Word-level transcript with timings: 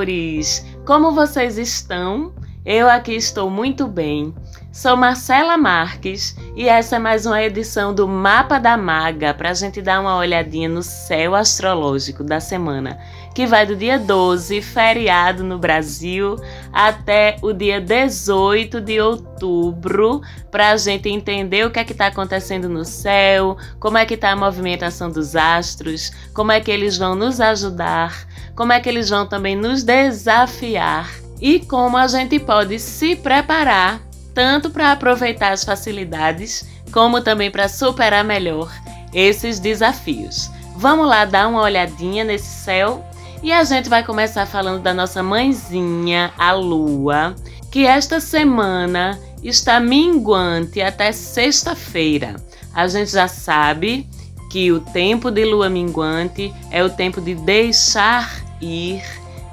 Amores! 0.00 0.64
Como 0.86 1.12
vocês 1.12 1.58
estão? 1.58 2.32
Eu 2.64 2.88
aqui 2.88 3.12
estou 3.12 3.50
muito 3.50 3.86
bem. 3.86 4.34
Sou 4.72 4.96
Marcela 4.96 5.58
Marques 5.58 6.34
e 6.56 6.68
essa 6.68 6.96
é 6.96 6.98
mais 6.98 7.26
uma 7.26 7.42
edição 7.42 7.92
do 7.92 8.08
Mapa 8.08 8.58
da 8.58 8.78
Maga 8.78 9.34
para 9.34 9.50
a 9.50 9.54
gente 9.54 9.82
dar 9.82 10.00
uma 10.00 10.16
olhadinha 10.16 10.70
no 10.70 10.82
céu 10.82 11.34
astrológico 11.34 12.24
da 12.24 12.40
semana, 12.40 12.98
que 13.34 13.46
vai 13.46 13.66
do 13.66 13.76
dia 13.76 13.98
12, 13.98 14.62
feriado 14.62 15.44
no 15.44 15.58
Brasil, 15.58 16.36
até 16.72 17.36
o 17.42 17.52
dia 17.52 17.80
18 17.80 18.80
de 18.80 19.00
outubro, 19.00 20.22
para 20.50 20.70
a 20.70 20.76
gente 20.76 21.10
entender 21.10 21.66
o 21.66 21.70
que 21.70 21.80
é 21.80 21.84
que 21.84 21.92
está 21.92 22.06
acontecendo 22.06 22.68
no 22.68 22.84
céu, 22.84 23.58
como 23.78 23.98
é 23.98 24.06
que 24.06 24.14
está 24.14 24.30
a 24.30 24.36
movimentação 24.36 25.10
dos 25.10 25.36
astros, 25.36 26.10
como 26.32 26.52
é 26.52 26.60
que 26.60 26.70
eles 26.70 26.96
vão 26.96 27.14
nos 27.14 27.40
ajudar, 27.40 28.24
como 28.54 28.72
é 28.72 28.80
que 28.80 28.88
eles 28.88 29.08
vão 29.08 29.26
também 29.26 29.56
nos 29.56 29.82
desafiar 29.82 31.10
e 31.40 31.60
como 31.60 31.96
a 31.96 32.06
gente 32.06 32.38
pode 32.38 32.78
se 32.78 33.16
preparar 33.16 34.00
tanto 34.34 34.70
para 34.70 34.92
aproveitar 34.92 35.52
as 35.52 35.64
facilidades, 35.64 36.64
como 36.92 37.20
também 37.20 37.50
para 37.50 37.68
superar 37.68 38.24
melhor 38.24 38.70
esses 39.12 39.58
desafios. 39.58 40.50
Vamos 40.76 41.06
lá 41.06 41.24
dar 41.24 41.48
uma 41.48 41.62
olhadinha 41.62 42.24
nesse 42.24 42.46
céu 42.46 43.04
e 43.42 43.52
a 43.52 43.64
gente 43.64 43.88
vai 43.88 44.04
começar 44.04 44.46
falando 44.46 44.82
da 44.82 44.94
nossa 44.94 45.22
mãezinha, 45.22 46.32
a 46.38 46.52
Lua, 46.52 47.34
que 47.70 47.86
esta 47.86 48.20
semana 48.20 49.18
está 49.42 49.80
minguante 49.80 50.80
até 50.80 51.12
sexta-feira. 51.12 52.36
A 52.72 52.86
gente 52.86 53.10
já 53.10 53.26
sabe 53.26 54.08
que 54.50 54.72
o 54.72 54.80
tempo 54.80 55.30
de 55.30 55.44
lua 55.44 55.70
minguante 55.70 56.52
é 56.72 56.82
o 56.82 56.90
tempo 56.90 57.20
de 57.20 57.36
deixar 57.36 58.44
ir, 58.60 59.02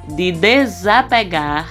de 0.09 0.31
desapegar 0.31 1.70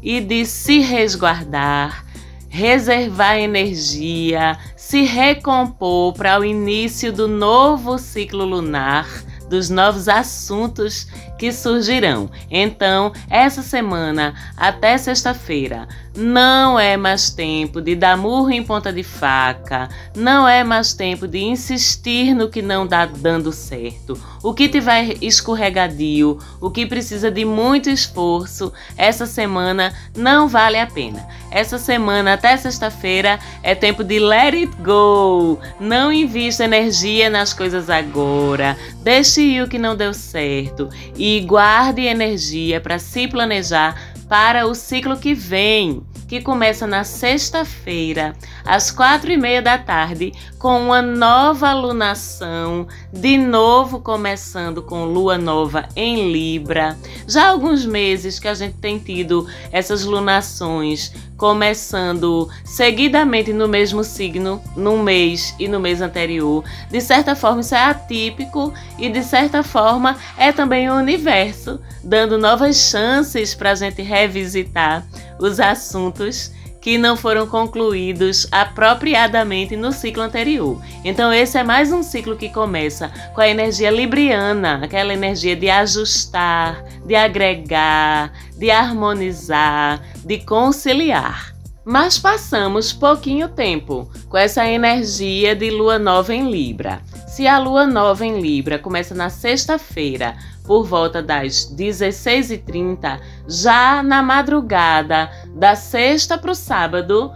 e 0.00 0.20
de 0.20 0.46
se 0.46 0.78
resguardar, 0.78 2.06
reservar 2.48 3.36
energia, 3.36 4.56
se 4.76 5.02
recompor 5.02 6.14
para 6.14 6.38
o 6.38 6.44
início 6.44 7.12
do 7.12 7.26
novo 7.26 7.98
ciclo 7.98 8.44
lunar, 8.44 9.08
dos 9.50 9.68
novos 9.68 10.08
assuntos 10.08 11.08
que 11.38 11.52
surgirão. 11.52 12.28
Então, 12.50 13.12
essa 13.30 13.62
semana 13.62 14.34
até 14.56 14.98
sexta-feira, 14.98 15.86
não 16.18 16.78
é 16.78 16.96
mais 16.96 17.30
tempo 17.30 17.80
de 17.80 17.94
dar 17.94 18.16
murro 18.16 18.50
em 18.50 18.62
ponta 18.62 18.92
de 18.92 19.04
faca, 19.04 19.88
não 20.16 20.48
é 20.48 20.64
mais 20.64 20.92
tempo 20.92 21.28
de 21.28 21.38
insistir 21.38 22.34
no 22.34 22.48
que 22.48 22.60
não 22.60 22.86
dá 22.86 23.06
dando 23.06 23.52
certo. 23.52 24.20
O 24.42 24.52
que 24.52 24.68
tiver 24.68 25.16
escorregadio, 25.22 26.38
o 26.60 26.70
que 26.70 26.84
precisa 26.84 27.30
de 27.30 27.44
muito 27.44 27.88
esforço, 27.88 28.72
essa 28.96 29.26
semana 29.26 29.94
não 30.16 30.48
vale 30.48 30.78
a 30.78 30.86
pena. 30.86 31.24
Essa 31.50 31.78
semana 31.78 32.34
até 32.34 32.56
sexta-feira 32.56 33.38
é 33.62 33.74
tempo 33.74 34.02
de 34.02 34.18
let 34.18 34.54
it 34.54 34.76
go. 34.82 35.58
Não 35.80 36.12
invista 36.12 36.64
energia 36.64 37.30
nas 37.30 37.52
coisas 37.52 37.88
agora. 37.88 38.76
Deixe 39.02 39.40
ir 39.40 39.62
o 39.62 39.68
que 39.68 39.78
não 39.78 39.96
deu 39.96 40.12
certo 40.12 40.88
e 41.16 41.27
guarde 41.40 42.02
energia 42.02 42.80
para 42.80 42.98
se 42.98 43.28
planejar 43.28 44.14
para 44.28 44.66
o 44.66 44.74
ciclo 44.74 45.16
que 45.16 45.34
vem, 45.34 46.02
que 46.28 46.42
começa 46.42 46.86
na 46.86 47.02
sexta-feira, 47.02 48.34
às 48.64 48.90
quatro 48.90 49.32
e 49.32 49.36
meia 49.36 49.62
da 49.62 49.78
tarde, 49.78 50.32
com 50.58 50.78
uma 50.78 51.00
nova 51.00 51.72
lunação, 51.72 52.86
de 53.10 53.38
novo 53.38 54.00
começando 54.00 54.82
com 54.82 55.06
lua 55.06 55.38
nova 55.38 55.88
em 55.96 56.30
Libra. 56.30 56.98
Já 57.26 57.44
há 57.44 57.48
alguns 57.48 57.86
meses 57.86 58.38
que 58.38 58.46
a 58.46 58.52
gente 58.52 58.74
tem 58.74 58.98
tido 58.98 59.48
essas 59.72 60.04
lunações 60.04 61.14
começando 61.38 62.50
seguidamente 62.64 63.52
no 63.52 63.68
mesmo 63.68 64.02
signo, 64.02 64.60
num 64.76 65.00
mês 65.00 65.54
e 65.58 65.68
no 65.68 65.78
mês 65.78 66.02
anterior. 66.02 66.64
De 66.90 67.00
certa 67.00 67.36
forma, 67.36 67.60
isso 67.60 67.76
é 67.76 67.84
atípico 67.84 68.74
e 68.98 69.08
de 69.08 69.22
certa 69.22 69.62
forma 69.62 70.18
é 70.36 70.50
também 70.50 70.90
o 70.90 70.96
universo 70.96 71.80
dando 72.02 72.36
novas 72.36 72.76
chances 72.76 73.54
para 73.54 73.70
a 73.70 73.74
gente 73.76 74.02
revisitar 74.02 75.06
os 75.38 75.60
assuntos 75.60 76.50
que 76.88 76.96
não 76.96 77.18
foram 77.18 77.46
concluídos 77.46 78.48
apropriadamente 78.50 79.76
no 79.76 79.92
ciclo 79.92 80.22
anterior. 80.22 80.80
Então, 81.04 81.30
esse 81.30 81.58
é 81.58 81.62
mais 81.62 81.92
um 81.92 82.02
ciclo 82.02 82.34
que 82.34 82.48
começa 82.48 83.12
com 83.34 83.42
a 83.42 83.48
energia 83.48 83.90
libriana, 83.90 84.80
aquela 84.82 85.12
energia 85.12 85.54
de 85.54 85.68
ajustar, 85.68 86.82
de 87.04 87.14
agregar, 87.14 88.32
de 88.56 88.70
harmonizar, 88.70 90.00
de 90.24 90.38
conciliar. 90.38 91.54
Mas 91.84 92.18
passamos 92.18 92.90
pouquinho 92.90 93.50
tempo 93.50 94.10
com 94.26 94.38
essa 94.38 94.66
energia 94.66 95.54
de 95.54 95.70
lua 95.70 95.98
nova 95.98 96.34
em 96.34 96.50
Libra. 96.50 97.02
Se 97.26 97.46
a 97.46 97.58
lua 97.58 97.86
nova 97.86 98.24
em 98.24 98.40
Libra 98.40 98.78
começa 98.78 99.14
na 99.14 99.28
sexta-feira, 99.28 100.38
por 100.68 100.84
volta 100.84 101.22
das 101.22 101.74
16h30, 101.74 103.18
já 103.48 104.02
na 104.02 104.22
madrugada 104.22 105.30
da 105.46 105.74
sexta 105.74 106.36
para 106.36 106.52
o 106.52 106.54
sábado, 106.54 107.32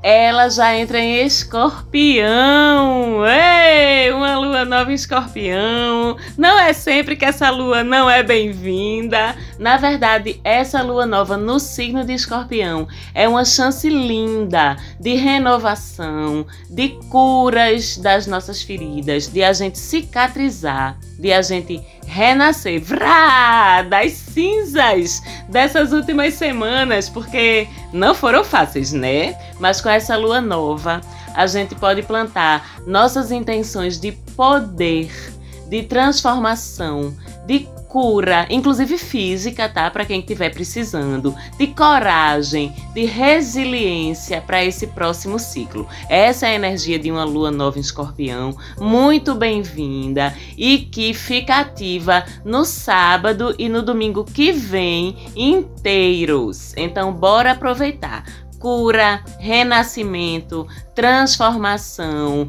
ela 0.00 0.48
já 0.48 0.76
entra 0.76 1.00
em 1.00 1.26
escorpião. 1.26 2.26
Ei, 3.26 4.12
uma 4.12 4.38
lua 4.38 4.64
nova 4.64 4.92
em 4.92 4.94
escorpião. 4.94 6.16
Não 6.36 6.56
é 6.56 6.72
sempre 6.72 7.16
que 7.16 7.24
essa 7.24 7.50
lua 7.50 7.82
não 7.82 8.08
é 8.08 8.22
bem-vinda. 8.22 9.34
Na 9.58 9.76
verdade, 9.76 10.40
essa 10.44 10.80
lua 10.80 11.04
nova 11.04 11.36
no 11.36 11.58
signo 11.58 12.04
de 12.04 12.12
escorpião 12.12 12.86
é 13.12 13.28
uma 13.28 13.44
chance 13.44 13.88
linda 13.88 14.76
de 15.00 15.14
renovação, 15.14 16.46
de 16.70 16.90
curas 17.10 17.98
das 17.98 18.28
nossas 18.28 18.62
feridas, 18.62 19.26
de 19.26 19.42
a 19.42 19.52
gente 19.52 19.78
cicatrizar, 19.78 20.96
de 21.18 21.32
a 21.32 21.42
gente 21.42 21.82
renascer 22.06 22.80
vrá, 22.80 23.82
das 23.82 24.12
cinzas 24.12 25.22
dessas 25.48 25.92
últimas 25.92 26.34
semanas, 26.34 27.08
porque 27.08 27.66
não 27.92 28.14
foram 28.14 28.44
fáceis, 28.44 28.92
né? 28.92 29.36
Mas 29.58 29.80
com 29.80 29.88
essa 29.88 30.16
lua 30.16 30.40
nova, 30.40 31.00
a 31.34 31.46
gente 31.46 31.74
pode 31.74 32.02
plantar 32.02 32.80
nossas 32.86 33.30
intenções 33.30 34.00
de 34.00 34.12
poder, 34.36 35.10
de 35.68 35.82
transformação, 35.82 37.14
de 37.46 37.68
cura, 37.88 38.46
inclusive 38.50 38.98
física, 38.98 39.68
tá? 39.68 39.90
Para 39.90 40.04
quem 40.04 40.20
estiver 40.20 40.50
precisando, 40.50 41.34
de 41.58 41.68
coragem, 41.68 42.72
de 42.94 43.04
resiliência 43.04 44.40
para 44.42 44.62
esse 44.64 44.88
próximo 44.88 45.38
ciclo. 45.38 45.88
Essa 46.08 46.46
é 46.46 46.50
a 46.50 46.54
energia 46.54 46.98
de 46.98 47.10
uma 47.10 47.24
lua 47.24 47.50
nova 47.50 47.78
em 47.78 47.80
escorpião, 47.80 48.54
muito 48.78 49.34
bem-vinda 49.34 50.34
e 50.56 50.78
que 50.78 51.14
fica 51.14 51.60
ativa 51.60 52.24
no 52.44 52.64
sábado 52.64 53.54
e 53.58 53.68
no 53.68 53.82
domingo 53.82 54.22
que 54.22 54.52
vem 54.52 55.16
inteiros. 55.34 56.74
Então, 56.76 57.12
bora 57.12 57.52
aproveitar 57.52 58.24
cura, 58.58 59.22
renascimento, 59.38 60.66
transformação, 60.94 62.48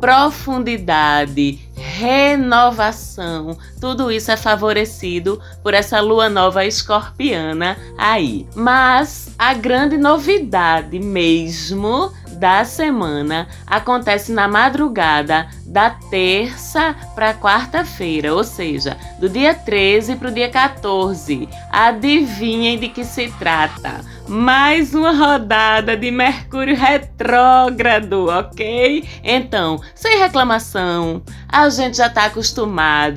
profundidade, 0.00 1.58
renovação. 1.74 3.56
Tudo 3.80 4.10
isso 4.10 4.30
é 4.30 4.36
favorecido 4.36 5.40
por 5.62 5.74
essa 5.74 6.00
lua 6.00 6.28
nova 6.28 6.64
escorpiana 6.64 7.76
aí. 7.96 8.46
Mas 8.54 9.30
a 9.38 9.54
grande 9.54 9.96
novidade 9.96 10.98
mesmo 10.98 12.12
da 12.38 12.64
semana 12.64 13.48
acontece 13.66 14.32
na 14.32 14.46
madrugada 14.46 15.48
da 15.66 15.90
terça 15.90 16.94
para 17.14 17.34
quarta-feira, 17.34 18.32
ou 18.32 18.44
seja, 18.44 18.96
do 19.18 19.28
dia 19.28 19.52
13 19.54 20.16
para 20.16 20.28
o 20.28 20.32
dia 20.32 20.48
14. 20.48 21.48
Adivinhem 21.70 22.78
de 22.78 22.88
que 22.88 23.04
se 23.04 23.28
trata? 23.38 24.04
Mais 24.28 24.94
uma 24.94 25.12
rodada 25.12 25.96
de 25.96 26.10
Mercúrio 26.10 26.76
retrógrado, 26.76 28.26
ok? 28.26 29.02
Então, 29.24 29.80
sem 29.94 30.18
reclamação, 30.18 31.22
a 31.48 31.70
gente 31.70 31.96
já 31.96 32.08
está 32.08 32.26
acostumado. 32.26 33.16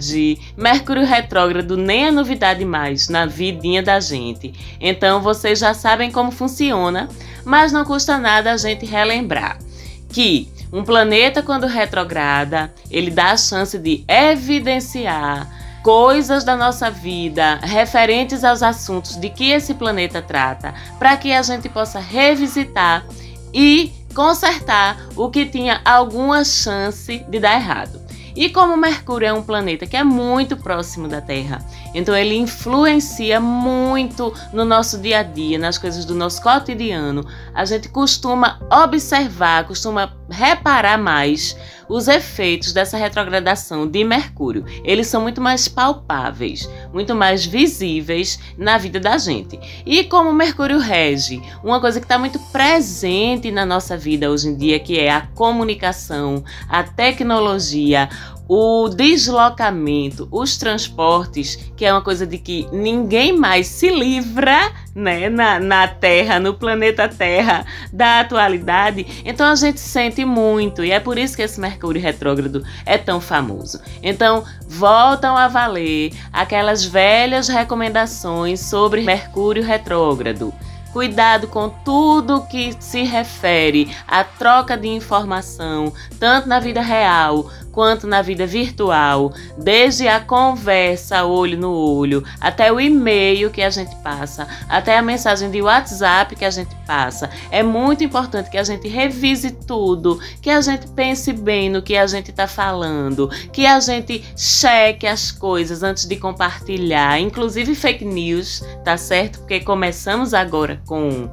Mercúrio 0.56 1.06
retrógrado 1.06 1.76
nem 1.76 2.08
é 2.08 2.12
novidade 2.12 2.64
mais 2.64 3.10
na 3.10 3.26
vidinha 3.26 3.84
da 3.84 4.00
gente. 4.00 4.54
Então, 4.80 5.22
vocês 5.22 5.60
já 5.60 5.74
sabem 5.74 6.10
como 6.10 6.32
funciona, 6.32 7.10
mas 7.44 7.74
não 7.74 7.84
custa 7.84 8.18
nada 8.18 8.54
a 8.54 8.58
gente 8.58 8.86
relembrar 8.86 9.60
que 10.08 10.48
um 10.72 10.82
planeta, 10.82 11.44
quando 11.44 11.68
retrograda, 11.68 12.74
ele 12.90 13.12
dá 13.12 13.32
a 13.32 13.38
chance 13.38 13.78
de 13.78 14.06
evidenciar 14.08 15.61
coisas 15.84 16.44
da 16.44 16.56
nossa 16.56 16.90
vida 16.90 17.56
referentes 17.64 18.44
aos 18.44 18.62
assuntos 18.62 19.16
de 19.16 19.30
que 19.30 19.52
esse 19.52 19.74
planeta 19.74 20.22
trata, 20.22 20.74
para 21.00 21.18
que 21.18 21.34
a 21.34 21.42
gente 21.42 21.68
possa 21.70 22.00
revisitar 22.00 23.06
e 23.54 23.92
consertar 24.14 25.08
o 25.16 25.30
que 25.30 25.46
tinha 25.46 25.82
alguma 25.84 26.44
chance 26.44 27.26
de 27.28 27.40
dar 27.40 27.56
errado. 27.56 28.02
E 28.36 28.50
como 28.50 28.78
Mercúrio 28.78 29.28
é 29.28 29.34
um 29.34 29.44
planeta 29.44 29.86
que 29.86 29.98
é 29.98 30.04
muito 30.04 30.56
próximo 30.56 31.08
da 31.08 31.20
Terra, 31.20 31.60
então 31.94 32.16
ele 32.16 32.36
influencia 32.38 33.42
muito 33.42 34.34
no 34.54 34.64
nosso 34.64 34.98
dia 35.00 35.20
a 35.20 35.24
dia, 35.24 35.60
nas 35.60 35.78
coisas 35.78 36.06
do 36.06 36.16
nosso 36.16 36.42
cotidiano. 36.42 37.26
A 37.54 37.66
gente 37.66 37.90
costuma 37.90 38.60
observar, 38.72 39.66
costuma 39.66 40.14
reparar 40.32 40.98
mais 40.98 41.56
os 41.92 42.08
efeitos 42.08 42.72
dessa 42.72 42.98
retrogradação 42.98 43.86
de 43.86 44.04
Mercúrio. 44.04 44.66
Eles 44.84 45.08
são 45.08 45.22
muito 45.22 45.42
mais 45.42 45.68
palpáveis, 45.68 46.70
muito 46.94 47.14
mais 47.14 47.46
visíveis 47.46 48.40
na 48.58 48.78
vida 48.78 49.00
da 49.00 49.18
gente. 49.18 49.60
E 49.86 50.06
como 50.06 50.32
Mercúrio 50.32 50.80
rege, 50.80 51.42
uma 51.62 51.82
coisa 51.82 52.00
que 52.00 52.06
está 52.06 52.18
muito 52.18 52.40
presente 52.52 53.52
na 53.52 53.66
nossa 53.66 53.98
vida 53.98 54.32
hoje 54.32 54.48
em 54.48 54.56
dia, 54.56 54.80
que 54.80 54.98
é 54.98 55.12
a 55.12 55.28
comunicação, 55.36 56.44
a 56.70 56.82
tecnologia, 56.82 58.08
o 58.54 58.90
deslocamento, 58.90 60.28
os 60.30 60.58
transportes, 60.58 61.72
que 61.74 61.86
é 61.86 61.94
uma 61.94 62.02
coisa 62.02 62.28
de 62.28 62.38
que 62.38 62.68
ninguém 62.74 63.32
mais 63.32 63.66
se 63.66 63.90
livra, 63.90 64.74
né, 64.94 65.30
na, 65.30 65.58
na 65.58 65.88
Terra, 65.88 66.38
no 66.38 66.54
planeta 66.54 67.08
Terra, 67.08 67.66
da 67.94 68.20
atualidade. 68.20 69.24
Então 69.24 69.48
a 69.48 69.56
gente 69.56 69.80
sente 69.80 70.26
muito 70.26 70.84
e 70.84 70.92
é 70.92 71.00
por 71.00 71.18
isso 71.18 71.34
que 71.34 71.42
esse 71.42 71.62
Mercúrio 71.62 72.02
retrógrado 72.02 72.62
é 72.86 72.98
tão 72.98 73.22
famoso. 73.22 73.80
Então 74.04 74.44
voltam 74.68 75.38
a 75.38 75.48
valer 75.48 76.12
aquelas 76.34 76.84
velhas 76.84 77.48
recomendações 77.48 78.60
sobre 78.60 79.00
Mercúrio 79.04 79.64
retrógrado. 79.64 80.54
Cuidado 80.92 81.48
com 81.48 81.70
tudo 81.70 82.46
que 82.48 82.76
se 82.78 83.04
refere 83.04 83.96
à 84.06 84.26
troca 84.26 84.76
de 84.76 84.90
informação, 84.90 85.94
tanto 86.20 86.50
na 86.50 86.60
vida 86.60 86.82
real 86.82 87.50
quanto 87.72 88.08
na 88.08 88.22
vida 88.22 88.46
virtual, 88.46 89.34
desde 89.58 90.08
a 90.08 90.20
conversa 90.20 91.24
olho 91.24 91.58
no 91.58 91.72
olho, 91.72 92.24
até 92.40 92.72
o 92.72 92.80
e-mail 92.80 93.50
que 93.50 93.62
a 93.62 93.70
gente 93.70 93.96
passa, 93.98 94.48
até 94.70 94.98
a 94.98 95.02
mensagem 95.02 95.50
de 95.50 95.62
WhatsApp 95.62 96.36
que 96.36 96.46
a 96.46 96.50
gente 96.50 96.76
passa. 96.86 97.30
É 97.50 97.64
muito 97.64 98.04
importante 98.04 98.50
que 98.50 98.58
a 98.58 98.64
gente 98.64 98.88
revise 98.88 99.52
tudo, 99.52 100.20
que 100.42 100.50
a 100.50 100.62
gente 100.62 100.88
pense 100.88 101.32
bem 101.34 101.70
no 101.70 101.82
que 101.82 101.96
a 101.96 102.08
gente 102.08 102.32
está 102.32 102.48
falando, 102.48 103.30
que 103.52 103.66
a 103.66 103.80
gente 103.80 104.24
cheque 104.36 105.08
as 105.08 105.32
coisas 105.32 105.84
antes 105.84 106.06
de 106.06 106.16
compartilhar, 106.16 107.20
inclusive 107.20 107.74
fake 107.76 108.06
news, 108.06 108.64
tá 108.84 108.98
certo? 108.98 109.40
Porque 109.40 109.60
começamos 109.60 110.34
agora 110.34 110.82
com 110.86 111.30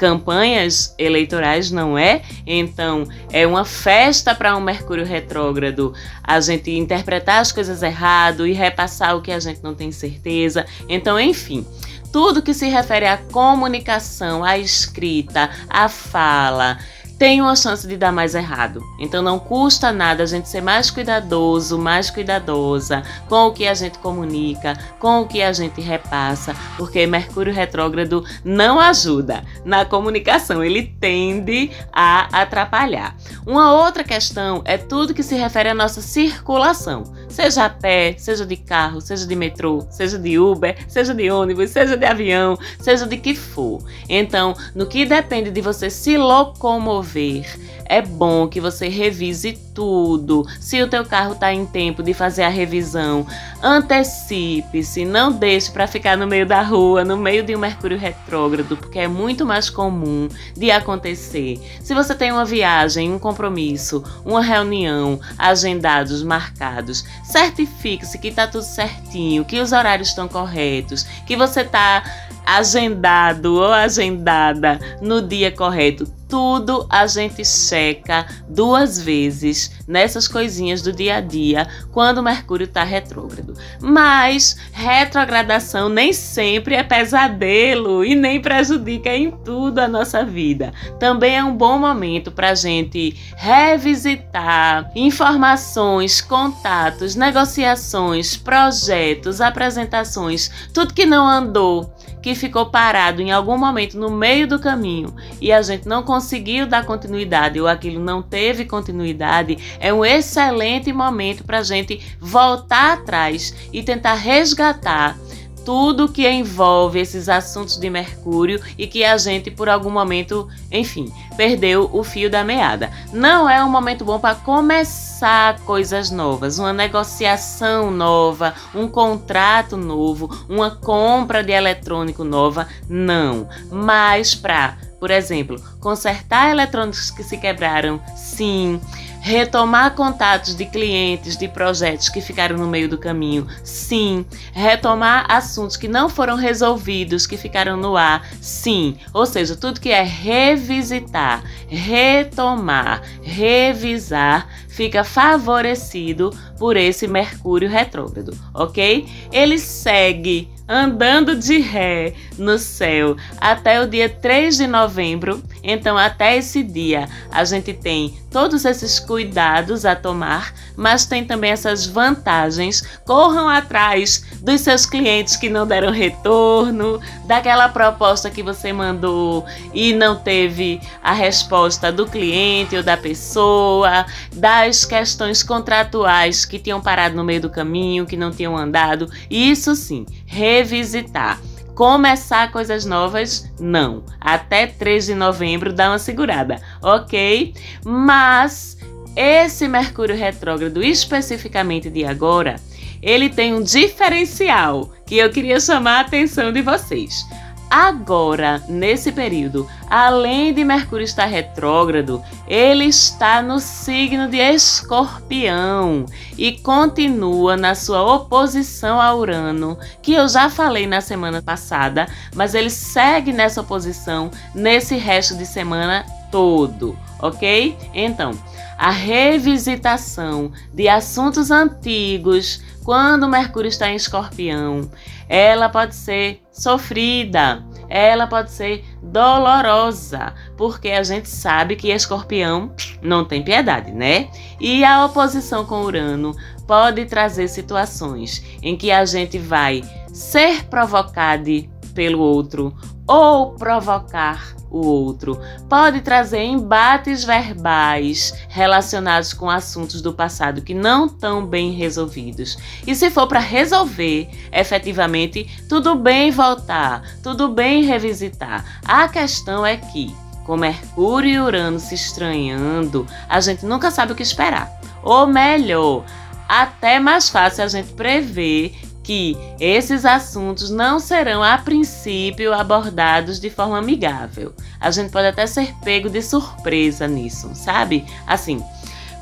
campanhas 0.00 0.94
eleitorais, 0.96 1.70
não 1.70 1.98
é? 1.98 2.22
Então, 2.46 3.06
é 3.30 3.46
uma 3.46 3.66
festa 3.66 4.34
para 4.34 4.56
um 4.56 4.60
Mercúrio 4.60 5.04
retrógrado 5.04 5.92
a 6.24 6.40
gente 6.40 6.70
interpretar 6.70 7.42
as 7.42 7.52
coisas 7.52 7.82
errado 7.82 8.46
e 8.46 8.54
repassar 8.54 9.14
o 9.14 9.20
que 9.20 9.30
a 9.30 9.38
gente 9.38 9.62
não 9.62 9.74
tem 9.74 9.92
certeza. 9.92 10.64
Então, 10.88 11.20
enfim, 11.20 11.66
tudo 12.10 12.40
que 12.40 12.54
se 12.54 12.66
refere 12.66 13.04
à 13.04 13.18
comunicação, 13.18 14.42
à 14.42 14.56
escrita, 14.56 15.50
à 15.68 15.86
fala, 15.86 16.78
tem 17.20 17.42
uma 17.42 17.54
chance 17.54 17.86
de 17.86 17.98
dar 17.98 18.10
mais 18.10 18.34
errado. 18.34 18.82
Então 18.98 19.22
não 19.22 19.38
custa 19.38 19.92
nada 19.92 20.22
a 20.22 20.26
gente 20.26 20.48
ser 20.48 20.62
mais 20.62 20.90
cuidadoso, 20.90 21.78
mais 21.78 22.08
cuidadosa 22.08 23.02
com 23.28 23.48
o 23.48 23.52
que 23.52 23.68
a 23.68 23.74
gente 23.74 23.98
comunica, 23.98 24.74
com 24.98 25.20
o 25.20 25.26
que 25.26 25.42
a 25.42 25.52
gente 25.52 25.82
repassa, 25.82 26.56
porque 26.78 27.06
Mercúrio 27.06 27.52
retrógrado 27.52 28.24
não 28.42 28.80
ajuda 28.80 29.44
na 29.66 29.84
comunicação, 29.84 30.64
ele 30.64 30.82
tende 30.98 31.70
a 31.92 32.40
atrapalhar. 32.40 33.14
Uma 33.46 33.70
outra 33.70 34.02
questão 34.02 34.62
é 34.64 34.78
tudo 34.78 35.12
que 35.12 35.22
se 35.22 35.34
refere 35.34 35.68
à 35.68 35.74
nossa 35.74 36.00
circulação, 36.00 37.04
seja 37.30 37.66
a 37.66 37.70
pé, 37.70 38.14
seja 38.18 38.44
de 38.44 38.56
carro, 38.56 39.00
seja 39.00 39.26
de 39.26 39.36
metrô, 39.36 39.86
seja 39.90 40.18
de 40.18 40.38
Uber, 40.38 40.76
seja 40.88 41.14
de 41.14 41.30
ônibus, 41.30 41.70
seja 41.70 41.96
de 41.96 42.04
avião, 42.04 42.58
seja 42.80 43.06
de 43.06 43.16
que 43.16 43.34
for. 43.34 43.82
Então, 44.08 44.54
no 44.74 44.86
que 44.86 45.06
depende 45.06 45.50
de 45.50 45.60
você 45.60 45.88
se 45.88 46.16
locomover 46.16 47.10
ver. 47.10 47.44
É 47.84 48.00
bom 48.00 48.46
que 48.46 48.60
você 48.60 48.88
revise 48.88 49.58
tudo. 49.80 50.46
Se 50.60 50.82
o 50.82 50.88
teu 50.88 51.06
carro 51.06 51.32
está 51.32 51.54
em 51.54 51.64
tempo 51.64 52.02
de 52.02 52.12
fazer 52.12 52.42
a 52.42 52.50
revisão, 52.50 53.26
antecipe-se, 53.62 55.06
não 55.06 55.32
deixe 55.32 55.70
para 55.70 55.86
ficar 55.86 56.18
no 56.18 56.26
meio 56.26 56.44
da 56.44 56.60
rua, 56.60 57.02
no 57.02 57.16
meio 57.16 57.42
de 57.42 57.56
um 57.56 57.58
Mercúrio 57.58 57.96
retrógrado, 57.96 58.76
porque 58.76 58.98
é 58.98 59.08
muito 59.08 59.46
mais 59.46 59.70
comum 59.70 60.28
de 60.54 60.70
acontecer. 60.70 61.58
Se 61.80 61.94
você 61.94 62.14
tem 62.14 62.30
uma 62.30 62.44
viagem, 62.44 63.10
um 63.10 63.18
compromisso, 63.18 64.04
uma 64.22 64.42
reunião, 64.42 65.18
agendados, 65.38 66.22
marcados, 66.22 67.02
certifique-se 67.24 68.18
que 68.18 68.28
está 68.28 68.46
tudo 68.46 68.64
certinho, 68.64 69.46
que 69.46 69.60
os 69.60 69.72
horários 69.72 70.08
estão 70.08 70.28
corretos, 70.28 71.04
que 71.26 71.38
você 71.38 71.62
está 71.62 72.04
agendado 72.46 73.54
ou 73.54 73.72
agendada 73.72 74.78
no 75.00 75.22
dia 75.22 75.50
correto. 75.50 76.06
Tudo 76.28 76.86
a 76.88 77.08
gente 77.08 77.44
checa 77.44 78.24
duas 78.48 79.00
vezes 79.00 79.72
nessas 79.84 80.28
coisinhas 80.28 80.80
do 80.80 80.92
dia 80.92 81.16
a 81.16 81.20
dia 81.20 81.66
quando 81.90 82.18
o 82.18 82.22
Mercúrio 82.22 82.66
está 82.66 82.84
retrógrado. 82.84 83.54
Mas 83.80 84.56
retrogradação 84.70 85.88
nem 85.88 86.12
sempre 86.12 86.76
é 86.76 86.84
pesadelo 86.84 88.04
e 88.04 88.14
nem 88.14 88.40
prejudica 88.40 89.12
em 89.12 89.32
tudo 89.32 89.80
a 89.80 89.88
nossa 89.88 90.24
vida. 90.24 90.72
Também 91.00 91.36
é 91.36 91.42
um 91.42 91.56
bom 91.56 91.80
momento 91.80 92.30
para 92.30 92.50
a 92.50 92.54
gente 92.54 93.16
revisitar 93.36 94.88
informações, 94.94 96.20
contatos, 96.20 97.16
negociações, 97.16 98.36
projetos, 98.36 99.40
apresentações, 99.40 100.48
tudo 100.72 100.94
que 100.94 101.06
não 101.06 101.26
andou 101.26 101.92
que 102.22 102.34
ficou 102.34 102.66
parado 102.66 103.22
em 103.22 103.30
algum 103.30 103.56
momento 103.56 103.98
no 103.98 104.10
meio 104.10 104.46
do 104.46 104.58
caminho 104.58 105.14
e 105.40 105.52
a 105.52 105.62
gente 105.62 105.88
não 105.88 106.02
conseguiu 106.02 106.66
dar 106.66 106.84
continuidade 106.84 107.60
ou 107.60 107.66
aquilo 107.66 108.02
não 108.02 108.22
teve 108.22 108.64
continuidade, 108.64 109.58
é 109.80 109.92
um 109.92 110.04
excelente 110.04 110.92
momento 110.92 111.44
para 111.44 111.58
a 111.58 111.62
gente 111.62 112.00
voltar 112.18 112.94
atrás 112.94 113.54
e 113.72 113.82
tentar 113.82 114.14
resgatar 114.14 115.16
tudo 115.64 116.08
que 116.08 116.28
envolve 116.28 117.00
esses 117.00 117.28
assuntos 117.28 117.76
de 117.76 117.90
Mercúrio 117.90 118.60
e 118.76 118.86
que 118.86 119.04
a 119.04 119.16
gente, 119.16 119.50
por 119.50 119.68
algum 119.68 119.90
momento, 119.90 120.48
enfim, 120.70 121.12
perdeu 121.36 121.88
o 121.92 122.02
fio 122.02 122.30
da 122.30 122.44
meada. 122.44 122.90
Não 123.12 123.48
é 123.48 123.62
um 123.64 123.70
momento 123.70 124.04
bom 124.04 124.18
para 124.18 124.34
começar 124.34 125.58
coisas 125.60 126.10
novas, 126.10 126.58
uma 126.58 126.72
negociação 126.72 127.90
nova, 127.90 128.54
um 128.74 128.88
contrato 128.88 129.76
novo, 129.76 130.28
uma 130.48 130.70
compra 130.70 131.42
de 131.42 131.52
eletrônico 131.52 132.24
nova, 132.24 132.68
não. 132.88 133.48
Mas 133.70 134.34
para, 134.34 134.76
por 134.98 135.10
exemplo, 135.10 135.60
consertar 135.80 136.50
eletrônicos 136.50 137.10
que 137.10 137.22
se 137.22 137.36
quebraram, 137.36 138.00
sim 138.16 138.80
Retomar 139.20 139.94
contatos 139.94 140.54
de 140.54 140.64
clientes, 140.64 141.36
de 141.36 141.46
projetos 141.46 142.08
que 142.08 142.20
ficaram 142.20 142.56
no 142.56 142.66
meio 142.66 142.88
do 142.88 142.98
caminho, 142.98 143.46
sim. 143.62 144.24
Retomar 144.52 145.26
assuntos 145.28 145.76
que 145.76 145.86
não 145.86 146.08
foram 146.08 146.36
resolvidos, 146.36 147.26
que 147.26 147.36
ficaram 147.36 147.76
no 147.76 147.96
ar, 147.96 148.26
sim. 148.40 148.96
Ou 149.12 149.26
seja, 149.26 149.54
tudo 149.54 149.80
que 149.80 149.90
é 149.90 150.02
revisitar, 150.02 151.44
retomar, 151.68 153.02
revisar, 153.22 154.48
fica 154.68 155.04
favorecido 155.04 156.30
por 156.58 156.76
esse 156.76 157.06
Mercúrio 157.06 157.68
retrógrado, 157.68 158.36
ok? 158.54 159.06
Ele 159.30 159.58
segue 159.58 160.48
andando 160.70 161.34
de 161.34 161.58
ré 161.58 162.14
no 162.38 162.56
céu 162.56 163.16
até 163.40 163.82
o 163.82 163.88
dia 163.88 164.08
3 164.08 164.56
de 164.56 164.68
novembro. 164.68 165.42
Então, 165.64 165.98
até 165.98 166.36
esse 166.36 166.62
dia, 166.62 167.08
a 167.32 167.44
gente 167.44 167.72
tem 167.72 168.16
todos 168.30 168.64
esses 168.64 169.00
cuidados 169.00 169.84
a 169.84 169.96
tomar, 169.96 170.54
mas 170.76 171.04
tem 171.04 171.24
também 171.24 171.50
essas 171.50 171.86
vantagens. 171.86 172.82
Corram 173.04 173.48
atrás 173.48 174.24
dos 174.40 174.62
seus 174.62 174.86
clientes 174.86 175.36
que 175.36 175.48
não 175.48 175.66
deram 175.66 175.90
retorno, 175.90 177.00
daquela 177.26 177.68
proposta 177.68 178.30
que 178.30 178.42
você 178.42 178.72
mandou 178.72 179.44
e 179.72 179.92
não 179.92 180.16
teve 180.16 180.80
a 181.02 181.12
resposta 181.12 181.92
do 181.92 182.06
cliente 182.06 182.76
ou 182.76 182.82
da 182.82 182.96
pessoa, 182.96 184.06
das 184.32 184.84
questões 184.84 185.42
contratuais 185.42 186.44
que 186.44 186.58
tinham 186.58 186.80
parado 186.80 187.16
no 187.16 187.24
meio 187.24 187.42
do 187.42 187.50
caminho, 187.50 188.06
que 188.06 188.16
não 188.16 188.30
tinham 188.30 188.56
andado. 188.56 189.10
Isso 189.30 189.74
sim, 189.74 190.06
revisitar. 190.26 191.40
Começar 191.74 192.52
coisas 192.52 192.84
novas, 192.84 193.50
não. 193.58 194.02
Até 194.20 194.66
3 194.66 195.06
de 195.06 195.14
novembro 195.14 195.72
dá 195.72 195.90
uma 195.90 195.98
segurada, 195.98 196.60
ok? 196.82 197.54
Mas 197.82 198.76
esse 199.16 199.66
Mercúrio 199.66 200.16
retrógrado, 200.16 200.82
especificamente 200.82 201.88
de 201.88 202.04
agora, 202.04 202.56
ele 203.02 203.28
tem 203.28 203.54
um 203.54 203.62
diferencial 203.62 204.90
que 205.06 205.16
eu 205.16 205.30
queria 205.30 205.58
chamar 205.58 205.98
a 205.98 206.00
atenção 206.00 206.52
de 206.52 206.62
vocês. 206.62 207.26
Agora, 207.70 208.60
nesse 208.68 209.12
período, 209.12 209.64
além 209.88 210.52
de 210.52 210.64
Mercúrio 210.64 211.04
estar 211.04 211.26
retrógrado, 211.26 212.20
ele 212.48 212.86
está 212.86 213.40
no 213.40 213.60
signo 213.60 214.26
de 214.26 214.38
Escorpião 214.38 216.04
e 216.36 216.50
continua 216.50 217.56
na 217.56 217.76
sua 217.76 218.02
oposição 218.02 219.00
a 219.00 219.14
Urano, 219.14 219.78
que 220.02 220.14
eu 220.14 220.28
já 220.28 220.50
falei 220.50 220.84
na 220.84 221.00
semana 221.00 221.40
passada, 221.40 222.08
mas 222.34 222.56
ele 222.56 222.70
segue 222.70 223.32
nessa 223.32 223.60
oposição 223.60 224.32
nesse 224.52 224.96
resto 224.96 225.36
de 225.36 225.46
semana 225.46 226.04
todo, 226.32 226.98
ok? 227.20 227.76
Então, 227.94 228.32
a 228.76 228.90
revisitação 228.90 230.50
de 230.72 230.88
assuntos 230.88 231.50
antigos 231.50 232.62
quando 232.84 233.28
Mercúrio 233.28 233.68
está 233.68 233.88
em 233.90 233.96
Escorpião, 233.96 234.90
ela 235.28 235.68
pode 235.68 235.94
ser 235.94 236.42
sofrida, 236.50 237.64
ela 237.88 238.26
pode 238.26 238.50
ser 238.50 238.84
dolorosa, 239.02 240.34
porque 240.56 240.88
a 240.90 241.02
gente 241.02 241.28
sabe 241.28 241.76
que 241.76 241.92
Escorpião 241.92 242.72
não 243.02 243.24
tem 243.24 243.42
piedade, 243.42 243.92
né? 243.92 244.28
E 244.60 244.84
a 244.84 245.04
oposição 245.04 245.64
com 245.64 245.82
Urano 245.82 246.34
pode 246.66 247.04
trazer 247.06 247.48
situações 247.48 248.44
em 248.62 248.76
que 248.76 248.90
a 248.90 249.04
gente 249.04 249.38
vai 249.38 249.82
ser 250.12 250.64
provocado 250.66 251.50
pelo 251.94 252.20
outro 252.20 252.74
ou 253.06 253.54
provocar 253.54 254.54
o 254.70 254.86
outro. 254.86 255.40
Pode 255.68 256.00
trazer 256.00 256.42
embates 256.42 257.24
verbais 257.24 258.32
relacionados 258.48 259.32
com 259.32 259.50
assuntos 259.50 260.00
do 260.00 260.12
passado 260.12 260.62
que 260.62 260.72
não 260.72 261.06
estão 261.06 261.44
bem 261.44 261.72
resolvidos. 261.72 262.56
E 262.86 262.94
se 262.94 263.10
for 263.10 263.26
para 263.26 263.40
resolver, 263.40 264.28
efetivamente, 264.52 265.48
tudo 265.68 265.96
bem 265.96 266.30
voltar, 266.30 267.02
tudo 267.22 267.48
bem 267.48 267.82
revisitar. 267.82 268.80
A 268.84 269.08
questão 269.08 269.66
é 269.66 269.76
que, 269.76 270.14
com 270.44 270.56
Mercúrio 270.56 271.30
e 271.30 271.40
Urano 271.40 271.80
se 271.80 271.94
estranhando, 271.94 273.06
a 273.28 273.40
gente 273.40 273.66
nunca 273.66 273.90
sabe 273.90 274.12
o 274.12 274.16
que 274.16 274.22
esperar. 274.22 274.80
Ou 275.02 275.26
melhor, 275.26 276.04
até 276.48 276.98
mais 276.98 277.28
fácil 277.28 277.64
a 277.64 277.68
gente 277.68 277.92
prever 277.92 278.89
que 279.10 279.36
esses 279.58 280.04
assuntos 280.04 280.70
não 280.70 281.00
serão 281.00 281.42
a 281.42 281.58
princípio 281.58 282.54
abordados 282.54 283.40
de 283.40 283.50
forma 283.50 283.76
amigável. 283.76 284.54
A 284.78 284.88
gente 284.92 285.10
pode 285.10 285.26
até 285.26 285.48
ser 285.48 285.74
pego 285.82 286.08
de 286.08 286.22
surpresa 286.22 287.08
nisso, 287.08 287.50
sabe? 287.52 288.06
Assim, 288.24 288.62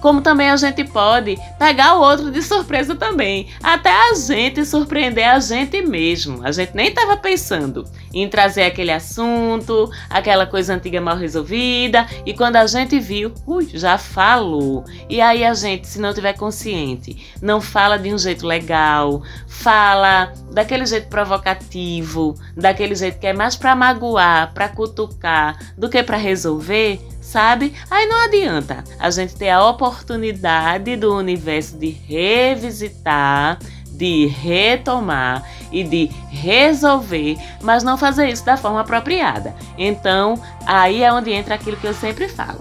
como 0.00 0.20
também 0.20 0.50
a 0.50 0.56
gente 0.56 0.84
pode 0.84 1.38
pegar 1.58 1.94
o 1.94 2.00
outro 2.00 2.30
de 2.30 2.42
surpresa 2.42 2.94
também, 2.94 3.48
até 3.62 3.90
a 3.90 4.14
gente 4.14 4.64
surpreender 4.64 5.28
a 5.28 5.38
gente 5.40 5.82
mesmo. 5.82 6.44
A 6.44 6.52
gente 6.52 6.74
nem 6.74 6.88
estava 6.88 7.16
pensando 7.16 7.84
em 8.12 8.28
trazer 8.28 8.62
aquele 8.62 8.92
assunto, 8.92 9.90
aquela 10.08 10.46
coisa 10.46 10.74
antiga 10.74 11.00
mal 11.00 11.16
resolvida, 11.16 12.06
e 12.24 12.34
quando 12.34 12.56
a 12.56 12.66
gente 12.66 12.98
viu, 12.98 13.32
ui, 13.46 13.68
já 13.72 13.98
falou. 13.98 14.84
E 15.08 15.20
aí 15.20 15.44
a 15.44 15.54
gente, 15.54 15.86
se 15.86 16.00
não 16.00 16.14
tiver 16.14 16.34
consciente, 16.34 17.34
não 17.40 17.60
fala 17.60 17.98
de 17.98 18.12
um 18.12 18.18
jeito 18.18 18.46
legal, 18.46 19.22
fala 19.46 20.32
daquele 20.52 20.86
jeito 20.86 21.08
provocativo, 21.08 22.34
daquele 22.56 22.94
jeito 22.94 23.18
que 23.18 23.26
é 23.26 23.32
mais 23.32 23.56
para 23.56 23.74
magoar, 23.74 24.52
para 24.54 24.68
cutucar, 24.68 25.58
do 25.76 25.88
que 25.88 26.02
para 26.02 26.16
resolver, 26.16 27.00
sabe? 27.28 27.74
Aí 27.90 28.06
não 28.06 28.24
adianta 28.24 28.82
a 28.98 29.10
gente 29.10 29.36
ter 29.36 29.50
a 29.50 29.64
oportunidade 29.66 30.96
do 30.96 31.14
universo 31.14 31.76
de 31.76 31.90
revisitar, 31.90 33.58
de 33.92 34.26
retomar 34.26 35.44
e 35.70 35.84
de 35.84 36.06
resolver, 36.30 37.36
mas 37.62 37.82
não 37.82 37.98
fazer 37.98 38.28
isso 38.28 38.46
da 38.46 38.56
forma 38.56 38.80
apropriada. 38.80 39.54
Então, 39.76 40.40
aí 40.64 41.02
é 41.02 41.12
onde 41.12 41.30
entra 41.30 41.54
aquilo 41.54 41.76
que 41.76 41.86
eu 41.86 41.92
sempre 41.92 42.28
falo. 42.28 42.60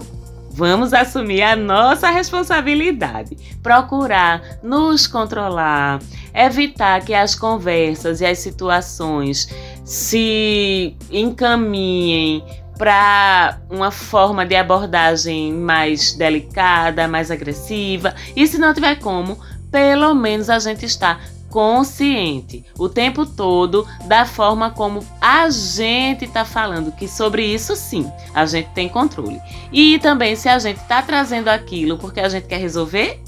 Vamos 0.50 0.92
assumir 0.92 1.40
a 1.42 1.54
nossa 1.54 2.10
responsabilidade, 2.10 3.36
procurar 3.62 4.42
nos 4.62 5.06
controlar, 5.06 6.00
evitar 6.34 7.00
que 7.04 7.14
as 7.14 7.34
conversas 7.34 8.20
e 8.20 8.26
as 8.26 8.40
situações 8.40 9.48
se 9.84 10.96
encaminhem 11.10 12.42
para 12.78 13.58
uma 13.68 13.90
forma 13.90 14.46
de 14.46 14.54
abordagem 14.54 15.52
mais 15.52 16.12
delicada, 16.12 17.08
mais 17.08 17.30
agressiva. 17.30 18.14
E 18.36 18.46
se 18.46 18.56
não 18.56 18.72
tiver 18.72 18.94
como, 19.00 19.38
pelo 19.70 20.14
menos 20.14 20.48
a 20.48 20.60
gente 20.60 20.86
está 20.86 21.18
consciente 21.50 22.64
o 22.78 22.88
tempo 22.88 23.24
todo 23.24 23.86
da 24.06 24.24
forma 24.26 24.70
como 24.70 25.04
a 25.20 25.48
gente 25.50 26.26
está 26.26 26.44
falando, 26.44 26.92
que 26.92 27.08
sobre 27.08 27.44
isso 27.44 27.74
sim 27.74 28.10
a 28.34 28.46
gente 28.46 28.68
tem 28.70 28.88
controle. 28.88 29.40
E 29.72 29.98
também 29.98 30.36
se 30.36 30.48
a 30.48 30.58
gente 30.58 30.80
está 30.80 31.02
trazendo 31.02 31.48
aquilo 31.48 31.98
porque 31.98 32.20
a 32.20 32.28
gente 32.28 32.46
quer 32.46 32.60
resolver 32.60 33.20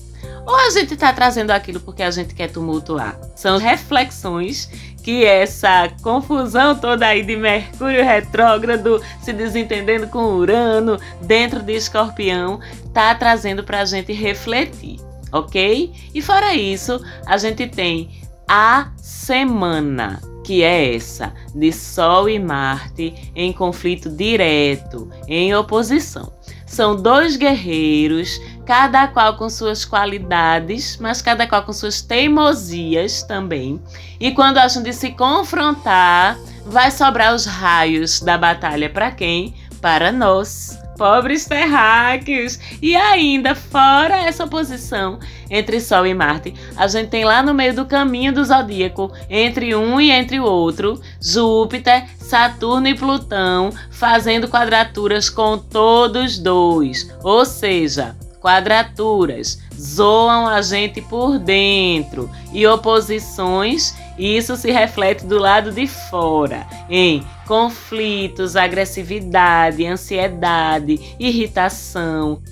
ou 0.47 0.57
a 0.57 0.71
gente 0.71 0.95
está 0.95 1.13
trazendo 1.13 1.51
aquilo 1.51 1.81
porque 1.81 2.03
a 2.03 2.11
gente 2.11 2.35
quer 2.35 2.51
tumultuar. 2.51 3.19
São 3.35 3.59
reflexões 3.59 4.69
que 5.03 5.25
essa 5.25 5.91
confusão 6.03 6.77
toda 6.77 7.07
aí 7.07 7.23
de 7.23 7.37
Mercúrio 7.37 8.05
retrógrado 8.05 9.01
se 9.21 9.33
desentendendo 9.33 10.07
com 10.09 10.35
Urano 10.35 10.99
dentro 11.23 11.63
de 11.63 11.75
Escorpião 11.75 12.61
tá 12.93 13.15
trazendo 13.15 13.65
para 13.65 13.81
a 13.81 13.85
gente 13.85 14.13
refletir, 14.13 14.99
ok? 15.33 15.93
E 16.15 16.23
fora 16.23 16.55
isso, 16.55 17.03
a 17.27 17.37
gente 17.37 17.67
tem 17.67 18.11
a 18.49 18.91
semana 18.97 20.21
que 20.43 20.63
é 20.63 20.97
essa 20.97 21.33
de 21.55 21.73
Sol 21.73 22.29
e 22.29 22.39
Marte 22.39 23.31
em 23.37 23.53
conflito 23.53 24.11
direto, 24.11 25.09
em 25.29 25.55
oposição. 25.55 26.33
São 26.67 26.97
dois 26.97 27.37
guerreiros, 27.37 28.41
cada 28.71 29.09
qual 29.09 29.37
com 29.37 29.51
suas 29.51 29.85
qualidades, 29.85 30.97
mas 31.01 31.21
cada 31.21 31.45
qual 31.45 31.65
com 31.65 31.73
suas 31.73 32.01
teimosias 32.01 33.25
também. 33.25 33.83
E 34.21 34.31
quando 34.31 34.59
acham 34.59 34.81
de 34.81 34.93
se 34.93 35.11
confrontar, 35.11 36.39
vai 36.65 36.93
sobrar 36.93 37.35
os 37.35 37.45
raios 37.45 38.21
da 38.21 38.39
batalha 38.39 38.89
para 38.89 39.11
quem? 39.11 39.57
Para 39.81 40.13
nós 40.13 40.79
pobres 40.97 41.47
terráqueos. 41.47 42.61
E 42.81 42.95
ainda, 42.95 43.57
fora 43.57 44.17
essa 44.17 44.45
oposição 44.45 45.19
entre 45.51 45.81
Sol 45.81 46.07
e 46.07 46.15
Marte, 46.15 46.55
a 46.77 46.87
gente 46.87 47.09
tem 47.09 47.25
lá 47.25 47.43
no 47.43 47.53
meio 47.53 47.75
do 47.75 47.87
caminho 47.87 48.33
do 48.33 48.45
zodíaco, 48.45 49.11
entre 49.29 49.75
um 49.75 50.01
e 50.01 50.13
entre 50.13 50.39
o 50.39 50.45
outro, 50.45 51.03
Júpiter, 51.21 52.05
Saturno 52.21 52.87
e 52.87 52.95
Plutão 52.95 53.73
fazendo 53.91 54.47
quadraturas 54.47 55.29
com 55.29 55.59
todos 55.59 56.39
dois. 56.39 57.13
Ou 57.25 57.45
seja, 57.45 58.15
quadraturas 58.41 59.61
zoam 59.79 60.47
a 60.47 60.63
gente 60.63 61.01
por 61.01 61.39
dentro 61.39 62.31
e 62.53 62.67
oposições, 62.67 63.95
isso 64.19 64.57
se 64.57 64.71
reflete 64.71 65.25
do 65.25 65.39
lado 65.39 65.73
de 65.73 65.87
fora 65.87 66.67
em 66.89 67.25
conflitos, 67.47 68.57
agressividade, 68.57 69.87
ansiedade, 69.87 71.17
irritação, 71.19 72.43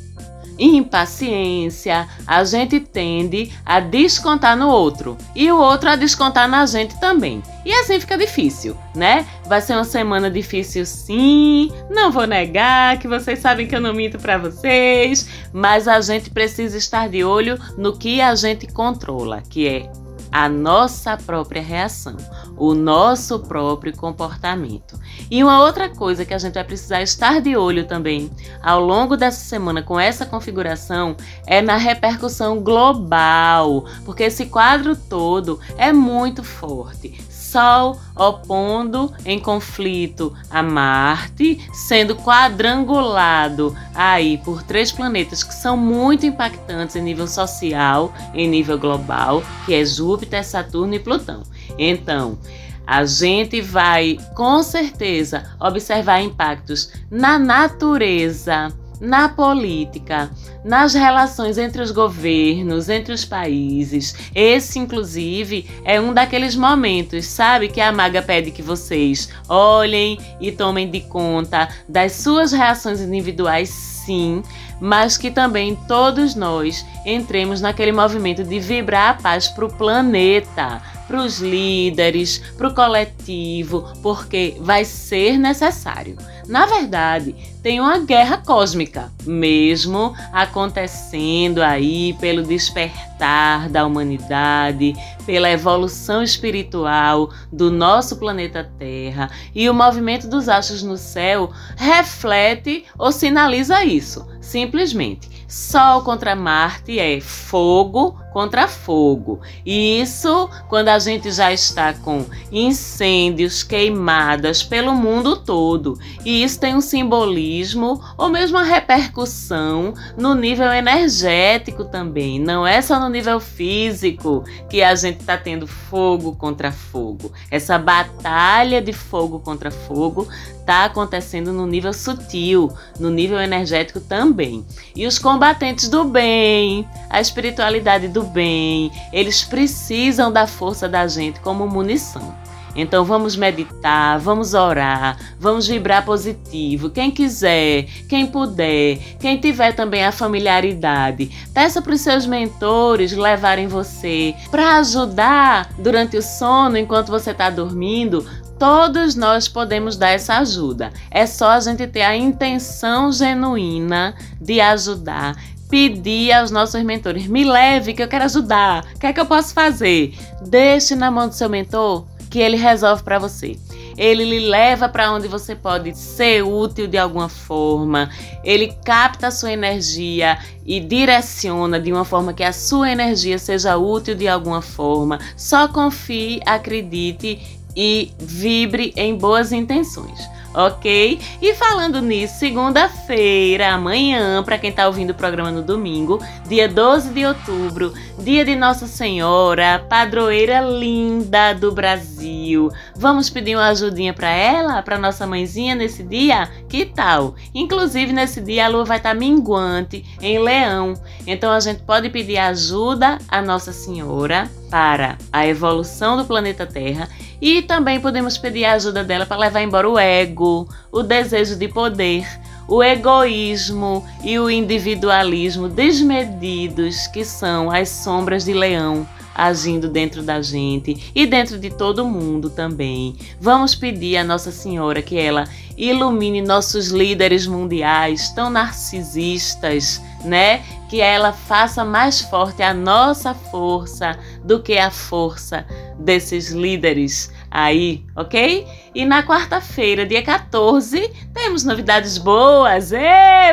impaciência, 0.59 2.09
a 2.27 2.43
gente 2.45 2.81
tende 2.81 3.53
a 3.65 3.81
descontar 3.81 4.57
no 4.57 4.69
outro 4.69 5.17
e 5.35 5.50
o 5.50 5.59
outro 5.59 5.91
a 5.91 5.97
descontar 5.97 6.49
na 6.49 6.67
gente 6.67 6.99
também. 6.99 7.43
E 7.65 7.73
assim 7.73 8.00
fica 8.00 8.17
difícil, 8.17 8.77
né? 8.95 9.27
Vai 9.47 9.61
ser 9.61 9.75
uma 9.75 9.85
semana 9.85 10.31
difícil 10.31 10.85
sim, 10.87 11.71
não 11.91 12.11
vou 12.11 12.27
negar 12.27 12.99
que 12.99 13.07
vocês 13.07 13.38
sabem 13.38 13.67
que 13.67 13.77
eu 13.77 13.81
não 13.81 13.93
minto 13.93 14.19
para 14.19 14.38
vocês, 14.38 15.29
mas 15.53 15.87
a 15.87 16.00
gente 16.00 16.31
precisa 16.31 16.77
estar 16.77 17.09
de 17.09 17.23
olho 17.23 17.59
no 17.77 17.97
que 17.97 18.21
a 18.21 18.35
gente 18.35 18.67
controla, 18.67 19.43
que 19.49 19.69
é 19.69 19.91
a 20.30 20.49
nossa 20.49 21.16
própria 21.16 21.62
reação, 21.62 22.16
o 22.56 22.75
nosso 22.75 23.38
próprio 23.40 23.97
comportamento. 23.97 24.99
E 25.30 25.42
uma 25.42 25.62
outra 25.62 25.88
coisa 25.88 26.25
que 26.25 26.35
a 26.35 26.38
gente 26.38 26.54
vai 26.54 26.64
precisar 26.64 27.02
estar 27.02 27.40
de 27.40 27.56
olho 27.56 27.87
também 27.87 28.30
ao 28.62 28.80
longo 28.80 29.16
dessa 29.16 29.44
semana 29.44 29.82
com 29.82 29.99
essa 29.99 30.25
configuração 30.26 31.16
é 31.47 31.61
na 31.61 31.76
repercussão 31.76 32.61
global, 32.61 33.85
porque 34.04 34.25
esse 34.25 34.47
quadro 34.47 34.97
todo 34.97 35.61
é 35.76 35.92
muito 35.92 36.42
forte. 36.42 37.27
Sol 37.50 37.99
opondo 38.14 39.12
em 39.25 39.38
conflito 39.38 40.35
a 40.50 40.62
Marte, 40.62 41.59
sendo 41.73 42.14
quadrangulado 42.14 43.75
aí 43.95 44.38
por 44.38 44.62
três 44.62 44.93
planetas 44.93 45.43
que 45.43 45.55
são 45.55 45.76
muito 45.76 46.26
impactantes 46.26 46.97
em 46.97 47.02
nível 47.02 47.26
social, 47.26 48.12
em 48.35 48.47
nível 48.49 48.78
global, 48.78 49.43
que 49.64 49.75
é 49.75 49.85
Júpiter, 49.85 50.45
Saturno 50.45 50.95
e 50.95 50.99
Plutão. 50.99 51.43
Então, 51.78 52.38
a 52.87 53.05
gente 53.05 53.61
vai 53.61 54.19
com 54.35 54.62
certeza 54.62 55.45
observar 55.61 56.23
impactos 56.23 56.90
na 57.11 57.38
natureza, 57.38 58.73
na 59.00 59.28
política, 59.28 60.31
nas 60.64 60.95
relações 60.95 61.59
entre 61.59 61.83
os 61.83 61.90
governos, 61.90 62.88
entre 62.88 63.12
os 63.12 63.25
países. 63.25 64.14
Esse, 64.35 64.78
inclusive, 64.78 65.69
é 65.85 66.00
um 66.00 66.12
daqueles 66.12 66.57
momentos, 66.57 67.26
sabe, 67.26 67.69
que 67.69 67.81
a 67.81 67.93
maga 67.93 68.23
pede 68.23 68.50
que 68.50 68.62
vocês 68.62 69.28
olhem 69.49 70.19
e 70.40 70.50
tomem 70.50 70.90
de 70.90 71.00
conta 71.00 71.69
das 71.88 72.12
suas 72.12 72.52
reações 72.52 73.00
individuais, 73.00 73.69
sim, 73.69 74.43
mas 74.81 75.17
que 75.17 75.31
também 75.31 75.76
todos 75.87 76.35
nós 76.35 76.85
entremos 77.05 77.61
naquele 77.61 77.93
movimento 77.93 78.45
de 78.45 78.59
vibrar 78.59 79.11
a 79.11 79.14
paz 79.14 79.49
para 79.49 79.67
o 79.67 79.73
planeta, 79.73 80.83
para 81.09 81.23
os 81.23 81.41
líderes, 81.41 82.38
para 82.57 82.69
o 82.69 82.75
coletivo, 82.75 83.88
porque 84.03 84.57
vai 84.61 84.85
ser 84.85 85.38
necessário. 85.38 86.17
Na 86.47 86.65
verdade, 86.65 87.35
tem 87.62 87.81
uma 87.81 87.99
guerra 87.99 88.38
cósmica, 88.38 89.11
mesmo 89.27 90.15
acontecendo 90.33 91.62
aí 91.62 92.15
pelo 92.21 92.43
despertar 92.43 93.69
da 93.69 93.85
humanidade, 93.85 94.95
pela 95.27 95.50
evolução 95.50 96.23
espiritual 96.23 97.31
do 97.53 97.71
nosso 97.71 98.17
planeta 98.17 98.71
Terra, 98.79 99.31
e 99.55 99.69
o 99.69 99.75
movimento 99.75 100.27
dos 100.27 100.49
astros 100.49 100.83
no 100.83 100.97
céu 100.97 101.50
reflete 101.77 102.87
ou 102.97 103.12
sinaliza 103.12 103.85
isso, 103.85 104.27
simplesmente. 104.41 105.29
Sol 105.47 106.03
contra 106.03 106.37
Marte 106.37 106.99
é 106.99 107.21
fogo 107.21 108.19
contra 108.38 108.68
fogo. 108.68 109.40
E 109.66 110.00
isso 110.00 110.49
quando 110.68 110.90
a 110.90 110.99
gente 111.00 111.33
já 111.33 111.52
está 111.52 111.92
com 111.92 112.25
incêndios, 112.52 113.64
queimadas 113.64 114.62
pelo 114.62 114.92
mundo 114.92 115.38
todo. 115.38 115.99
E 116.25 116.45
isso 116.45 116.61
tem 116.61 116.76
um 116.76 116.80
simbolismo 116.80 118.00
ou 118.16 118.28
mesmo 118.28 118.57
uma 118.57 118.62
repercussão 118.62 119.92
no 120.16 120.37
nível 120.37 120.73
energético 120.73 121.85
também. 121.85 122.38
Não 122.38 122.64
é 122.64 122.80
só 122.80 123.00
no 123.00 123.09
nível 123.09 123.40
físico 123.40 124.45
que 124.71 124.85
a 124.85 124.95
gente 124.95 125.18
está 125.18 125.37
tendo 125.37 125.66
fogo 125.66 126.37
contra 126.37 126.71
fogo. 126.71 127.33
Essa 127.50 127.76
batalha 127.76 128.80
de 128.80 128.92
fogo 128.92 129.40
contra 129.40 129.73
fogo 129.73 130.28
está 130.69 130.85
acontecendo 130.85 131.51
no 131.51 131.67
nível 131.67 131.95
sutil, 131.95 132.71
no 133.01 133.09
nível 133.09 133.41
energético 133.41 134.01
também. 134.01 134.67
E 134.95 135.07
os 135.07 135.19
combatentes 135.19 135.89
do 135.89 136.05
bem, 136.05 136.87
a 137.09 137.23
espiritualidade 137.23 138.07
do 138.07 138.23
bem, 138.23 138.93
eles 139.11 139.43
precisam 139.43 140.31
da 140.31 140.47
força 140.47 140.87
da 140.87 141.09
gente 141.09 141.41
como 141.41 141.67
munição. 141.67 142.37
Então 142.77 143.03
vamos 143.03 143.35
meditar, 143.35 144.21
vamos 144.21 144.53
orar, 144.53 145.19
vamos 145.41 145.67
vibrar 145.67 146.05
positivo. 146.05 146.91
Quem 146.91 147.11
quiser, 147.11 147.85
quem 148.07 148.27
puder, 148.27 148.99
quem 149.19 149.39
tiver 149.39 149.73
também 149.73 150.05
a 150.05 150.13
familiaridade, 150.13 151.31
peça 151.55 151.81
para 151.81 151.95
os 151.95 152.01
seus 152.03 152.27
mentores 152.27 153.13
levarem 153.13 153.67
você 153.67 154.35
para 154.51 154.77
ajudar 154.77 155.71
durante 155.79 156.19
o 156.19 156.23
sono, 156.23 156.77
enquanto 156.77 157.09
você 157.09 157.31
está 157.31 157.49
dormindo, 157.51 158.25
Todos 158.59 159.15
nós 159.15 159.47
podemos 159.47 159.97
dar 159.97 160.11
essa 160.11 160.38
ajuda. 160.38 160.93
É 161.11 161.27
só 161.27 161.50
a 161.50 161.61
gente 161.61 161.87
ter 161.87 162.03
a 162.03 162.17
intenção 162.17 163.12
genuína 163.12 164.17
de 164.41 164.61
ajudar. 164.61 165.37
Pedir 165.71 166.33
aos 166.33 166.50
nossos 166.50 166.83
mentores: 166.83 167.27
me 167.27 167.45
leve, 167.45 167.95
que 167.95 168.03
eu 168.03 168.09
quero 168.09 168.25
ajudar. 168.25 168.85
O 168.97 168.99
que 168.99 169.07
é 169.07 169.12
que 169.12 169.21
eu 169.21 169.27
posso 169.27 169.55
fazer? 169.55 170.15
Deixe 170.47 170.97
na 170.97 171.11
mão 171.11 171.29
do 171.29 171.35
seu 171.35 171.49
mentor 171.49 172.05
que 172.29 172.41
ele 172.41 172.57
resolve 172.57 173.03
para 173.03 173.19
você. 173.19 173.57
Ele 173.97 174.25
lhe 174.25 174.49
leva 174.49 174.88
para 174.88 175.12
onde 175.12 175.27
você 175.27 175.57
pode 175.57 175.97
ser 175.99 176.45
útil 176.45 176.87
de 176.87 176.97
alguma 176.97 177.29
forma. 177.29 178.09
Ele 178.45 178.73
capta 178.85 179.27
a 179.27 179.31
sua 179.31 179.50
energia 179.50 180.38
e 180.65 180.79
direciona 180.79 181.81
de 181.81 181.93
uma 181.93 182.05
forma 182.05 182.33
que 182.33 182.45
a 182.45 182.53
sua 182.53 182.93
energia 182.93 183.38
seja 183.38 183.77
útil 183.77 184.15
de 184.15 184.29
alguma 184.29 184.62
forma. 184.62 185.19
Só 185.37 185.67
confie, 185.67 186.41
acredite 186.47 187.58
e 187.78 188.11
vibre 188.18 188.92
em 188.97 189.16
boas 189.16 189.52
intenções 189.52 190.28
ok? 190.54 191.21
E 191.41 191.54
falando 191.54 192.00
nisso, 192.00 192.38
segunda-feira, 192.38 193.69
amanhã, 193.69 194.43
para 194.43 194.58
quem 194.58 194.71
está 194.71 194.86
ouvindo 194.86 195.10
o 195.10 195.14
programa 195.14 195.50
no 195.50 195.62
domingo, 195.62 196.19
dia 196.49 196.69
12 196.69 197.10
de 197.10 197.25
outubro, 197.25 197.93
dia 198.19 198.45
de 198.45 198.56
Nossa 198.56 198.86
Senhora, 198.86 199.84
padroeira 199.88 200.60
linda 200.60 201.52
do 201.52 201.71
Brasil. 201.73 202.71
Vamos 202.97 203.30
pedir 203.30 203.54
uma 203.54 203.69
ajudinha 203.69 204.12
para 204.12 204.30
ela, 204.30 204.82
para 204.82 204.99
nossa 204.99 205.26
mãezinha 205.26 205.75
nesse 205.75 206.02
dia? 206.02 206.49
Que 206.69 206.84
tal? 206.84 207.34
Inclusive 207.54 208.12
nesse 208.12 208.41
dia 208.41 208.67
a 208.67 208.69
lua 208.69 208.84
vai 208.84 208.97
estar 208.97 209.10
tá 209.10 209.14
minguante 209.14 210.04
em 210.21 210.38
Leão, 210.38 210.95
então 211.26 211.52
a 211.52 211.60
gente 211.60 211.82
pode 211.82 212.08
pedir 212.10 212.38
ajuda 212.38 213.19
a 213.28 213.41
Nossa 213.41 213.73
Senhora 213.73 214.50
para 214.71 215.19
a 215.33 215.47
evolução 215.47 216.17
do 216.17 216.25
planeta 216.25 216.67
Terra 216.67 217.09
e 217.41 217.63
também 217.63 218.00
podemos 218.00 218.37
pedir 218.37 218.65
a 218.65 218.73
ajuda 218.73 219.04
dela 219.04 219.26
para 219.26 219.37
levar 219.37 219.63
embora 219.63 219.89
o 219.89 219.99
ego, 219.99 220.69
o 220.91 221.02
desejo 221.02 221.57
de 221.57 221.69
poder, 221.69 222.26
o 222.67 222.83
egoísmo 222.83 224.04
e 224.23 224.39
o 224.39 224.50
individualismo 224.50 225.69
desmedidos 225.69 227.07
que 227.07 227.25
são 227.25 227.71
as 227.71 227.89
sombras 227.89 228.45
de 228.45 228.52
leão 228.52 229.07
agindo 229.39 229.89
dentro 229.89 230.21
da 230.21 230.43
gente 230.43 231.13
e 231.15 231.25
dentro 231.25 231.59
de 231.59 231.71
todo 231.71 232.04
mundo 232.04 232.50
também. 232.50 233.15
Vamos 233.41 233.73
pedir 233.73 234.17
a 234.17 234.25
Nossa 234.25 234.50
Senhora 234.50 235.00
que 235.00 235.17
ela 235.17 235.45
ilumine 235.76 236.43
nossos 236.43 236.89
líderes 236.89 237.47
mundiais 237.47 238.31
tão 238.31 238.50
narcisistas, 238.50 240.02
né? 240.25 240.65
Que 240.89 241.01
ela 241.01 241.33
faça 241.33 241.85
mais 241.85 242.21
forte 242.21 242.63
a 242.63 242.73
nossa 242.73 243.35
força 243.35 244.19
do 244.43 244.63
que 244.63 244.79
a 244.79 244.91
força 244.91 245.67
desses 245.99 246.51
líderes 246.51 247.31
aí, 247.50 248.04
ok? 248.15 248.67
E 248.95 249.04
na 249.04 249.23
quarta-feira, 249.23 250.04
dia 250.04 250.23
14, 250.23 251.11
temos 251.32 251.65
novidades 251.65 252.19
boas. 252.19 252.91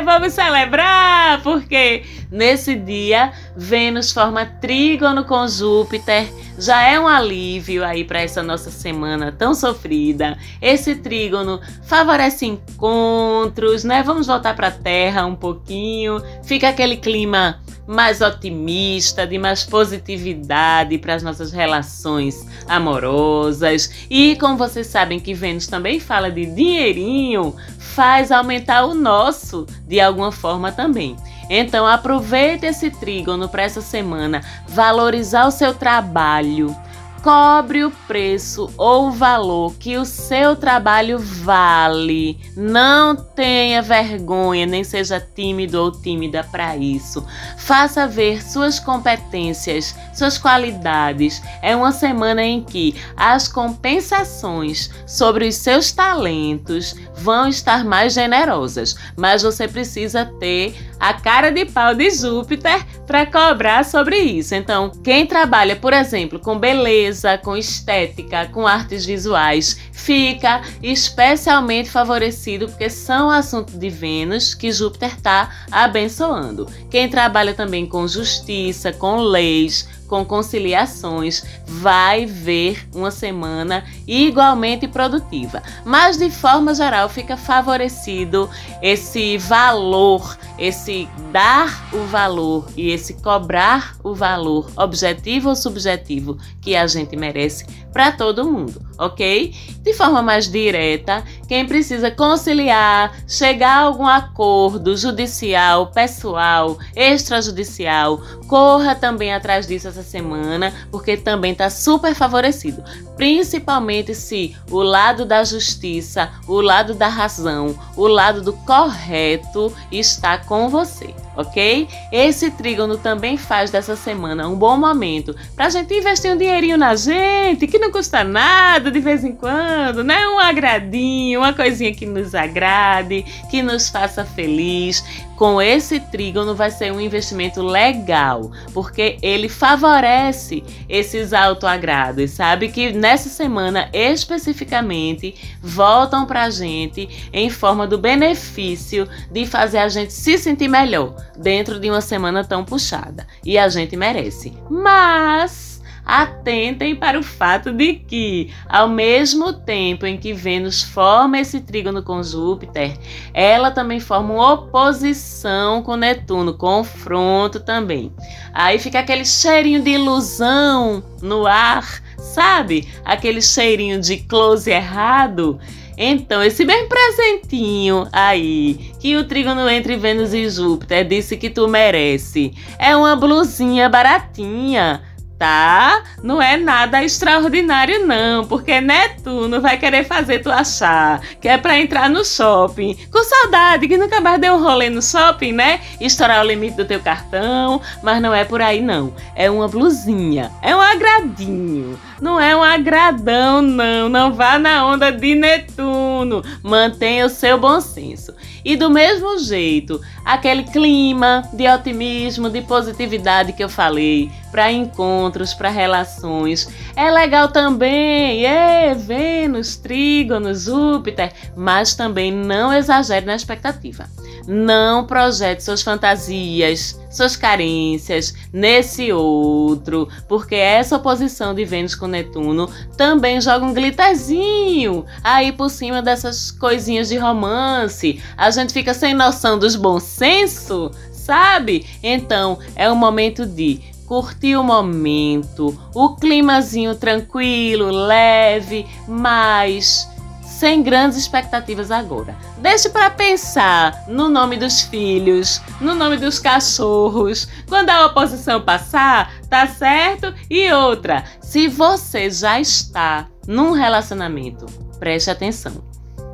Vamos 0.04 0.32
celebrar, 0.32 1.42
porque 1.42 2.02
nesse 2.30 2.74
dia 2.74 3.32
Vênus 3.56 4.12
forma 4.12 4.44
trígono 4.44 5.24
com 5.24 5.46
Júpiter. 5.46 6.26
Já 6.58 6.82
é 6.82 6.98
um 6.98 7.06
alívio 7.06 7.84
aí 7.84 8.02
para 8.02 8.22
essa 8.22 8.42
nossa 8.42 8.70
semana 8.70 9.30
tão 9.30 9.54
sofrida. 9.54 10.38
Esse 10.60 10.94
trígono 10.96 11.60
favorece 11.84 12.46
encontros, 12.46 13.84
né? 13.84 14.02
Vamos 14.02 14.26
voltar 14.26 14.56
para 14.56 14.68
a 14.68 14.72
Terra 14.72 15.26
um 15.26 15.34
pouquinho. 15.34 16.22
Fica 16.44 16.70
aquele 16.70 16.96
clima 16.96 17.60
mais 17.86 18.20
otimista, 18.20 19.26
de 19.26 19.38
mais 19.38 19.64
positividade 19.64 20.98
para 20.98 21.14
as 21.14 21.22
nossas 21.22 21.52
relações 21.52 22.44
amorosas. 22.66 23.85
E 24.10 24.36
como 24.36 24.56
vocês 24.56 24.86
sabem 24.86 25.20
que 25.20 25.34
Vênus 25.34 25.66
também 25.66 26.00
fala 26.00 26.30
de 26.30 26.46
dinheirinho, 26.46 27.54
faz 27.78 28.30
aumentar 28.30 28.84
o 28.84 28.94
nosso 28.94 29.66
de 29.86 30.00
alguma 30.00 30.30
forma 30.32 30.72
também. 30.72 31.16
Então 31.48 31.86
aproveite 31.86 32.66
esse 32.66 32.90
trígono 32.90 33.48
para 33.48 33.62
essa 33.62 33.80
semana, 33.80 34.42
valorizar 34.66 35.46
o 35.46 35.50
seu 35.50 35.72
trabalho, 35.72 36.74
cobre 37.22 37.84
o 37.84 37.90
preço 38.06 38.72
ou 38.76 39.08
o 39.08 39.10
valor 39.10 39.74
que 39.78 39.96
o 39.96 40.04
seu 40.04 40.54
trabalho 40.54 41.18
vale. 41.18 42.38
Não 42.56 43.16
tenha 43.16 43.82
vergonha, 43.82 44.66
nem 44.66 44.84
seja 44.84 45.20
tímido 45.20 45.80
ou 45.80 45.90
tímida 45.90 46.44
para 46.44 46.76
isso. 46.76 47.26
Faça 47.58 48.06
ver 48.06 48.42
suas 48.42 48.78
competências, 48.78 49.94
suas 50.14 50.38
qualidades. 50.38 51.42
É 51.62 51.74
uma 51.74 51.92
semana 51.92 52.42
em 52.42 52.62
que 52.62 52.94
as 53.16 53.48
compensações 53.48 54.90
sobre 55.06 55.48
os 55.48 55.56
seus 55.56 55.92
talentos 55.92 56.94
vão 57.16 57.48
estar 57.48 57.84
mais 57.84 58.12
generosas, 58.12 58.96
mas 59.16 59.42
você 59.42 59.66
precisa 59.66 60.24
ter 60.38 60.76
a 60.98 61.12
cara 61.14 61.50
de 61.50 61.64
pau 61.64 61.94
de 61.94 62.10
Júpiter 62.10 62.84
para 63.06 63.26
cobrar 63.26 63.84
sobre 63.84 64.16
isso. 64.18 64.54
Então, 64.54 64.90
quem 65.02 65.26
trabalha, 65.26 65.76
por 65.76 65.92
exemplo, 65.92 66.38
com 66.38 66.58
beleza, 66.58 67.15
com 67.42 67.56
estética, 67.56 68.46
com 68.46 68.66
artes 68.66 69.04
visuais, 69.04 69.78
fica 69.92 70.62
especialmente 70.82 71.90
favorecido 71.90 72.68
porque 72.68 72.88
são 72.88 73.30
assuntos 73.30 73.74
de 73.74 73.90
Vênus 73.90 74.54
que 74.54 74.70
Júpiter 74.70 75.14
está 75.14 75.66
abençoando. 75.70 76.66
Quem 76.90 77.08
trabalha 77.08 77.54
também 77.54 77.86
com 77.86 78.06
justiça, 78.06 78.92
com 78.92 79.16
leis, 79.16 79.88
com 80.06 80.24
conciliações, 80.24 81.44
vai 81.66 82.26
ver 82.26 82.88
uma 82.94 83.10
semana 83.10 83.84
igualmente 84.06 84.86
produtiva. 84.86 85.62
Mas 85.84 86.16
de 86.16 86.30
forma 86.30 86.74
geral 86.74 87.08
fica 87.08 87.36
favorecido 87.36 88.48
esse 88.80 89.36
valor, 89.38 90.38
esse 90.58 91.08
dar 91.32 91.88
o 91.92 92.04
valor 92.06 92.68
e 92.76 92.90
esse 92.90 93.14
cobrar 93.14 93.96
o 94.02 94.14
valor, 94.14 94.70
objetivo 94.76 95.50
ou 95.50 95.56
subjetivo, 95.56 96.38
que 96.60 96.76
a 96.76 96.86
gente 96.86 97.16
merece 97.16 97.66
para 97.92 98.12
todo 98.12 98.50
mundo. 98.50 98.85
Ok? 98.98 99.54
De 99.82 99.94
forma 99.94 100.22
mais 100.22 100.50
direta, 100.50 101.22
quem 101.48 101.66
precisa 101.66 102.10
conciliar, 102.10 103.14
chegar 103.26 103.76
a 103.76 103.80
algum 103.82 104.06
acordo 104.06 104.96
judicial, 104.96 105.88
pessoal, 105.88 106.78
extrajudicial, 106.94 108.20
corra 108.48 108.94
também 108.94 109.32
atrás 109.32 109.66
disso 109.66 109.88
essa 109.88 110.02
semana, 110.02 110.72
porque 110.90 111.16
também 111.16 111.52
está 111.52 111.70
super 111.70 112.14
favorecido. 112.14 112.82
Principalmente 113.16 114.14
se 114.14 114.56
o 114.70 114.82
lado 114.82 115.24
da 115.24 115.44
justiça, 115.44 116.30
o 116.46 116.60
lado 116.60 116.94
da 116.94 117.08
razão, 117.08 117.78
o 117.96 118.06
lado 118.06 118.42
do 118.42 118.52
correto 118.52 119.72
está 119.90 120.38
com 120.38 120.68
você 120.68 121.14
ok? 121.36 121.86
Esse 122.10 122.50
trígono 122.50 122.96
também 122.96 123.36
faz 123.36 123.70
dessa 123.70 123.94
semana 123.94 124.48
um 124.48 124.56
bom 124.56 124.76
momento 124.76 125.36
para 125.54 125.66
a 125.66 125.70
gente 125.70 125.92
investir 125.94 126.32
um 126.32 126.36
dinheirinho 126.36 126.78
na 126.78 126.94
gente, 126.96 127.66
que 127.66 127.78
não 127.78 127.92
custa 127.92 128.24
nada 128.24 128.85
de 128.90 129.00
vez 129.00 129.24
em 129.24 129.32
quando, 129.32 130.02
né? 130.02 130.26
Um 130.28 130.38
agradinho, 130.38 131.40
uma 131.40 131.52
coisinha 131.52 131.94
que 131.94 132.06
nos 132.06 132.34
agrade, 132.34 133.24
que 133.50 133.62
nos 133.62 133.88
faça 133.88 134.24
feliz 134.24 135.04
com 135.36 135.60
esse 135.60 136.00
trígono 136.00 136.54
vai 136.54 136.70
ser 136.70 136.92
um 136.92 137.00
investimento 137.00 137.62
legal, 137.62 138.50
porque 138.72 139.18
ele 139.20 139.48
favorece 139.48 140.64
esses 140.88 141.32
autoagrados, 141.32 142.30
sabe? 142.30 142.68
Que 142.68 142.92
nessa 142.92 143.28
semana 143.28 143.88
especificamente 143.92 145.34
voltam 145.62 146.24
para 146.24 146.44
a 146.44 146.50
gente 146.50 147.28
em 147.32 147.50
forma 147.50 147.86
do 147.86 147.98
benefício 147.98 149.06
de 149.30 149.46
fazer 149.46 149.78
a 149.78 149.88
gente 149.88 150.12
se 150.12 150.38
sentir 150.38 150.68
melhor 150.68 151.14
dentro 151.36 151.78
de 151.78 151.90
uma 151.90 152.00
semana 152.00 152.42
tão 152.42 152.64
puxada. 152.64 153.26
E 153.44 153.58
a 153.58 153.68
gente 153.68 153.94
merece. 153.96 154.54
Mas 154.70 155.65
atentem 156.06 156.94
para 156.94 157.18
o 157.18 157.22
fato 157.22 157.72
de 157.72 157.94
que, 157.94 158.54
ao 158.68 158.88
mesmo 158.88 159.52
tempo 159.52 160.06
em 160.06 160.16
que 160.16 160.32
Vênus 160.32 160.82
forma 160.82 161.40
esse 161.40 161.60
trígono 161.60 162.02
com 162.02 162.22
Júpiter, 162.22 162.96
ela 163.34 163.72
também 163.72 163.98
forma 163.98 164.34
uma 164.34 164.52
oposição 164.52 165.82
com 165.82 165.96
Netuno, 165.96 166.54
confronto 166.54 167.58
também. 167.58 168.12
Aí 168.54 168.78
fica 168.78 169.00
aquele 169.00 169.24
cheirinho 169.24 169.82
de 169.82 169.90
ilusão 169.90 171.02
no 171.20 171.44
ar, 171.44 172.00
sabe? 172.18 172.86
Aquele 173.04 173.42
cheirinho 173.42 174.00
de 174.00 174.18
close 174.18 174.70
errado. 174.70 175.58
Então, 175.98 176.42
esse 176.42 176.64
bem 176.64 176.86
presentinho 176.88 178.06
aí, 178.12 178.92
que 179.00 179.16
o 179.16 179.24
trígono 179.24 179.66
entre 179.68 179.96
Vênus 179.96 180.34
e 180.34 180.48
Júpiter 180.48 181.08
disse 181.08 181.38
que 181.38 181.48
tu 181.48 181.66
merece, 181.66 182.52
é 182.78 182.94
uma 182.94 183.16
blusinha 183.16 183.88
baratinha 183.88 185.02
tá? 185.38 186.02
Não 186.22 186.40
é 186.40 186.56
nada 186.56 187.02
extraordinário 187.04 188.06
não, 188.06 188.44
porque 188.46 188.80
Netuno 188.80 189.60
vai 189.60 189.78
querer 189.78 190.04
fazer 190.04 190.40
tu 190.40 190.50
achar 190.50 191.20
que 191.40 191.48
é 191.48 191.58
para 191.58 191.78
entrar 191.78 192.08
no 192.08 192.24
shopping. 192.24 192.96
Com 193.10 193.22
saudade 193.22 193.86
que 193.86 193.96
nunca 193.96 194.20
mais 194.20 194.40
deu 194.40 194.54
um 194.54 194.62
rolê 194.62 194.88
no 194.88 195.02
shopping, 195.02 195.52
né? 195.52 195.80
Estourar 196.00 196.42
o 196.42 196.46
limite 196.46 196.76
do 196.76 196.84
teu 196.84 197.00
cartão, 197.00 197.80
mas 198.02 198.20
não 198.20 198.34
é 198.34 198.44
por 198.44 198.62
aí 198.62 198.80
não. 198.80 199.14
É 199.34 199.50
uma 199.50 199.68
blusinha, 199.68 200.50
é 200.62 200.74
um 200.74 200.80
agradinho. 200.80 201.98
Não 202.20 202.40
é 202.40 202.56
um 202.56 202.62
agradão 202.62 203.60
não, 203.60 204.08
não 204.08 204.32
vá 204.32 204.58
na 204.58 204.86
onda 204.86 205.12
de 205.12 205.34
Netuno. 205.34 206.42
Mantenha 206.62 207.26
o 207.26 207.30
seu 207.30 207.58
bom 207.58 207.80
senso. 207.80 208.34
E 208.64 208.74
do 208.74 208.90
mesmo 208.90 209.38
jeito, 209.38 210.00
aquele 210.24 210.64
clima 210.64 211.48
de 211.52 211.68
otimismo, 211.68 212.50
de 212.50 212.62
positividade 212.62 213.52
que 213.52 213.62
eu 213.62 213.68
falei, 213.68 214.30
para 214.56 214.72
encontros, 214.72 215.52
para 215.52 215.68
relações. 215.68 216.66
É 216.96 217.10
legal 217.10 217.48
também, 217.48 218.46
é 218.46 218.94
Vênus, 218.94 219.76
Trígono, 219.76 220.54
Júpiter, 220.54 221.30
mas 221.54 221.94
também 221.94 222.32
não 222.32 222.72
exagere 222.72 223.26
na 223.26 223.36
expectativa. 223.36 224.08
Não 224.48 225.04
projete 225.04 225.62
suas 225.62 225.82
fantasias, 225.82 226.98
suas 227.10 227.36
carências 227.36 228.34
nesse 228.50 229.12
outro, 229.12 230.08
porque 230.26 230.54
essa 230.54 230.96
oposição 230.96 231.54
de 231.54 231.66
Vênus 231.66 231.94
com 231.94 232.06
Netuno 232.06 232.70
também 232.96 233.42
joga 233.42 233.66
um 233.66 233.74
glitterzinho 233.74 235.04
aí 235.22 235.52
por 235.52 235.68
cima 235.68 236.00
dessas 236.00 236.50
coisinhas 236.50 237.10
de 237.10 237.18
romance. 237.18 238.22
A 238.38 238.50
gente 238.50 238.72
fica 238.72 238.94
sem 238.94 239.12
noção 239.12 239.58
dos 239.58 239.76
bom 239.76 240.00
senso, 240.00 240.90
sabe? 241.12 241.84
Então 242.02 242.58
é 242.74 242.90
o 242.90 242.96
momento 242.96 243.44
de 243.44 243.94
curtir 244.06 244.56
o 244.56 244.62
momento, 244.62 245.76
o 245.94 246.14
climazinho 246.16 246.94
tranquilo, 246.94 247.90
leve, 247.90 248.86
mas 249.06 250.08
sem 250.56 250.82
grandes 250.82 251.18
expectativas 251.18 251.90
agora. 251.90 252.34
Deixe 252.58 252.88
para 252.88 253.10
pensar 253.10 254.04
no 254.08 254.28
nome 254.28 254.56
dos 254.56 254.82
filhos, 254.82 255.60
no 255.80 255.94
nome 255.94 256.16
dos 256.16 256.38
cachorros. 256.38 257.46
Quando 257.68 257.90
a 257.90 258.06
oposição 258.06 258.62
passar, 258.62 259.34
tá 259.50 259.66
certo? 259.66 260.32
E 260.48 260.72
outra, 260.72 261.24
se 261.40 261.68
você 261.68 262.30
já 262.30 262.58
está 262.58 263.28
num 263.46 263.72
relacionamento, 263.72 264.64
preste 264.98 265.30
atenção. 265.30 265.84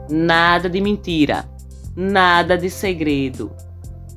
Nada 0.08 0.70
de 0.70 0.80
mentira, 0.80 1.48
nada 1.96 2.56
de 2.56 2.70
segredo, 2.70 3.50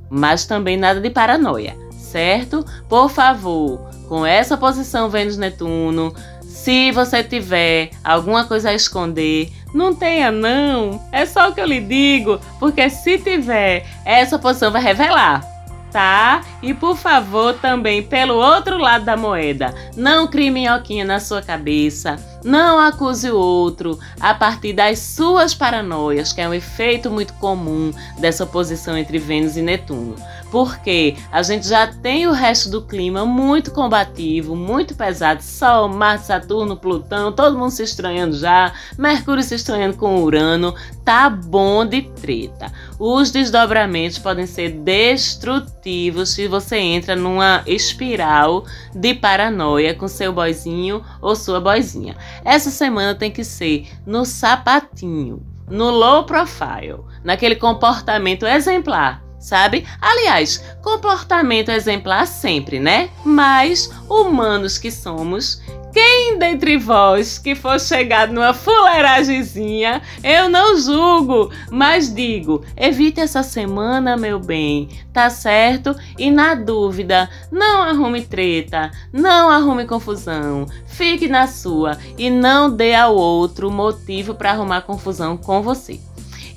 mas 0.09 0.45
também 0.45 0.77
nada 0.77 1.01
de 1.01 1.09
paranoia, 1.09 1.75
certo? 2.15 2.65
Por 2.87 3.09
favor, 3.09 3.89
com 4.07 4.25
essa 4.25 4.55
posição 4.55 5.09
Vênus-Netuno, 5.09 6.15
se 6.41 6.89
você 6.93 7.21
tiver 7.21 7.89
alguma 8.01 8.45
coisa 8.45 8.69
a 8.69 8.73
esconder, 8.73 9.51
não 9.73 9.93
tenha 9.93 10.31
não. 10.31 11.05
É 11.11 11.25
só 11.25 11.49
o 11.49 11.53
que 11.53 11.59
eu 11.59 11.65
lhe 11.65 11.81
digo, 11.81 12.39
porque 12.57 12.89
se 12.89 13.17
tiver, 13.17 13.85
essa 14.05 14.39
posição 14.39 14.71
vai 14.71 14.81
revelar 14.81 15.55
tá? 15.91 16.41
E 16.65 16.73
por 16.73 16.97
favor, 16.97 17.53
também 17.53 18.01
pelo 18.01 18.33
outro 18.33 18.79
lado 18.79 19.05
da 19.05 19.15
moeda, 19.15 19.71
não 19.95 20.25
crie 20.25 20.49
minhoquinha 20.49 21.05
na 21.05 21.19
sua 21.19 21.39
cabeça, 21.39 22.17
não 22.43 22.79
acuse 22.79 23.29
o 23.29 23.37
outro 23.37 23.99
a 24.19 24.33
partir 24.33 24.73
das 24.73 24.97
suas 24.97 25.53
paranoias, 25.53 26.33
que 26.33 26.41
é 26.41 26.49
um 26.49 26.53
efeito 26.53 27.11
muito 27.11 27.33
comum 27.35 27.91
dessa 28.19 28.43
oposição 28.43 28.97
entre 28.97 29.19
Vênus 29.19 29.57
e 29.57 29.61
Netuno. 29.61 30.15
Porque 30.51 31.15
a 31.31 31.41
gente 31.43 31.67
já 31.67 31.87
tem 31.87 32.27
o 32.27 32.31
resto 32.31 32.69
do 32.69 32.81
clima 32.81 33.25
muito 33.25 33.71
combativo, 33.71 34.55
muito 34.55 34.95
pesado, 34.95 35.43
Sol, 35.43 35.89
Marte, 35.89 36.27
Saturno, 36.27 36.77
Plutão, 36.77 37.31
todo 37.31 37.57
mundo 37.57 37.71
se 37.71 37.83
estranhando 37.83 38.37
já, 38.37 38.71
Mercúrio 38.97 39.43
se 39.43 39.55
estranhando 39.55 39.97
com 39.97 40.23
Urano, 40.23 40.73
tá 41.03 41.29
bom 41.29 41.85
de 41.85 42.03
treta. 42.03 42.71
Os 42.97 43.31
desdobramentos 43.31 44.17
podem 44.17 44.45
ser 44.45 44.69
destrutivos 44.69 46.29
se 46.29 46.47
você 46.59 46.77
entra 46.77 47.15
numa 47.15 47.63
espiral 47.65 48.65
de 48.93 49.13
paranoia 49.13 49.93
com 49.93 50.07
seu 50.07 50.31
boizinho 50.31 51.03
ou 51.21 51.35
sua 51.35 51.59
boizinha. 51.59 52.15
Essa 52.43 52.69
semana 52.69 53.13
tem 53.13 53.29
que 53.29 53.43
ser 53.43 53.87
no 54.05 54.25
sapatinho, 54.25 55.45
no 55.69 55.89
low 55.89 56.23
profile, 56.23 56.99
naquele 57.23 57.55
comportamento 57.55 58.45
exemplar 58.45 59.23
sabe? 59.37 59.85
Aliás, 60.01 60.63
comportamento 60.81 61.69
exemplar 61.69 62.25
sempre, 62.25 62.79
né? 62.79 63.11
Mas, 63.23 63.91
humanos 64.09 64.79
que 64.79 64.89
somos, 64.89 65.61
quem 65.95 66.37
dentre 66.37 66.77
vós 66.77 67.39
que 67.39 67.55
for 67.55 67.79
chegado 67.79 68.33
numa 68.33 68.53
fuleiragemzinha, 68.53 70.01
eu 70.21 70.49
não 70.49 70.77
julgo, 70.77 71.49
mas 71.71 72.13
digo, 72.13 72.65
evite 72.75 73.21
essa 73.21 73.41
semana, 73.41 74.17
meu 74.17 74.37
bem, 74.37 74.89
tá 75.13 75.29
certo? 75.29 75.95
E 76.19 76.29
na 76.29 76.53
dúvida, 76.53 77.29
não 77.49 77.81
arrume 77.81 78.21
treta, 78.23 78.91
não 79.13 79.49
arrume 79.49 79.85
confusão, 79.85 80.65
fique 80.85 81.29
na 81.29 81.47
sua 81.47 81.97
e 82.17 82.29
não 82.29 82.69
dê 82.69 82.93
ao 82.93 83.15
outro 83.15 83.71
motivo 83.71 84.35
para 84.35 84.51
arrumar 84.51 84.81
confusão 84.81 85.37
com 85.37 85.61
você. 85.61 85.97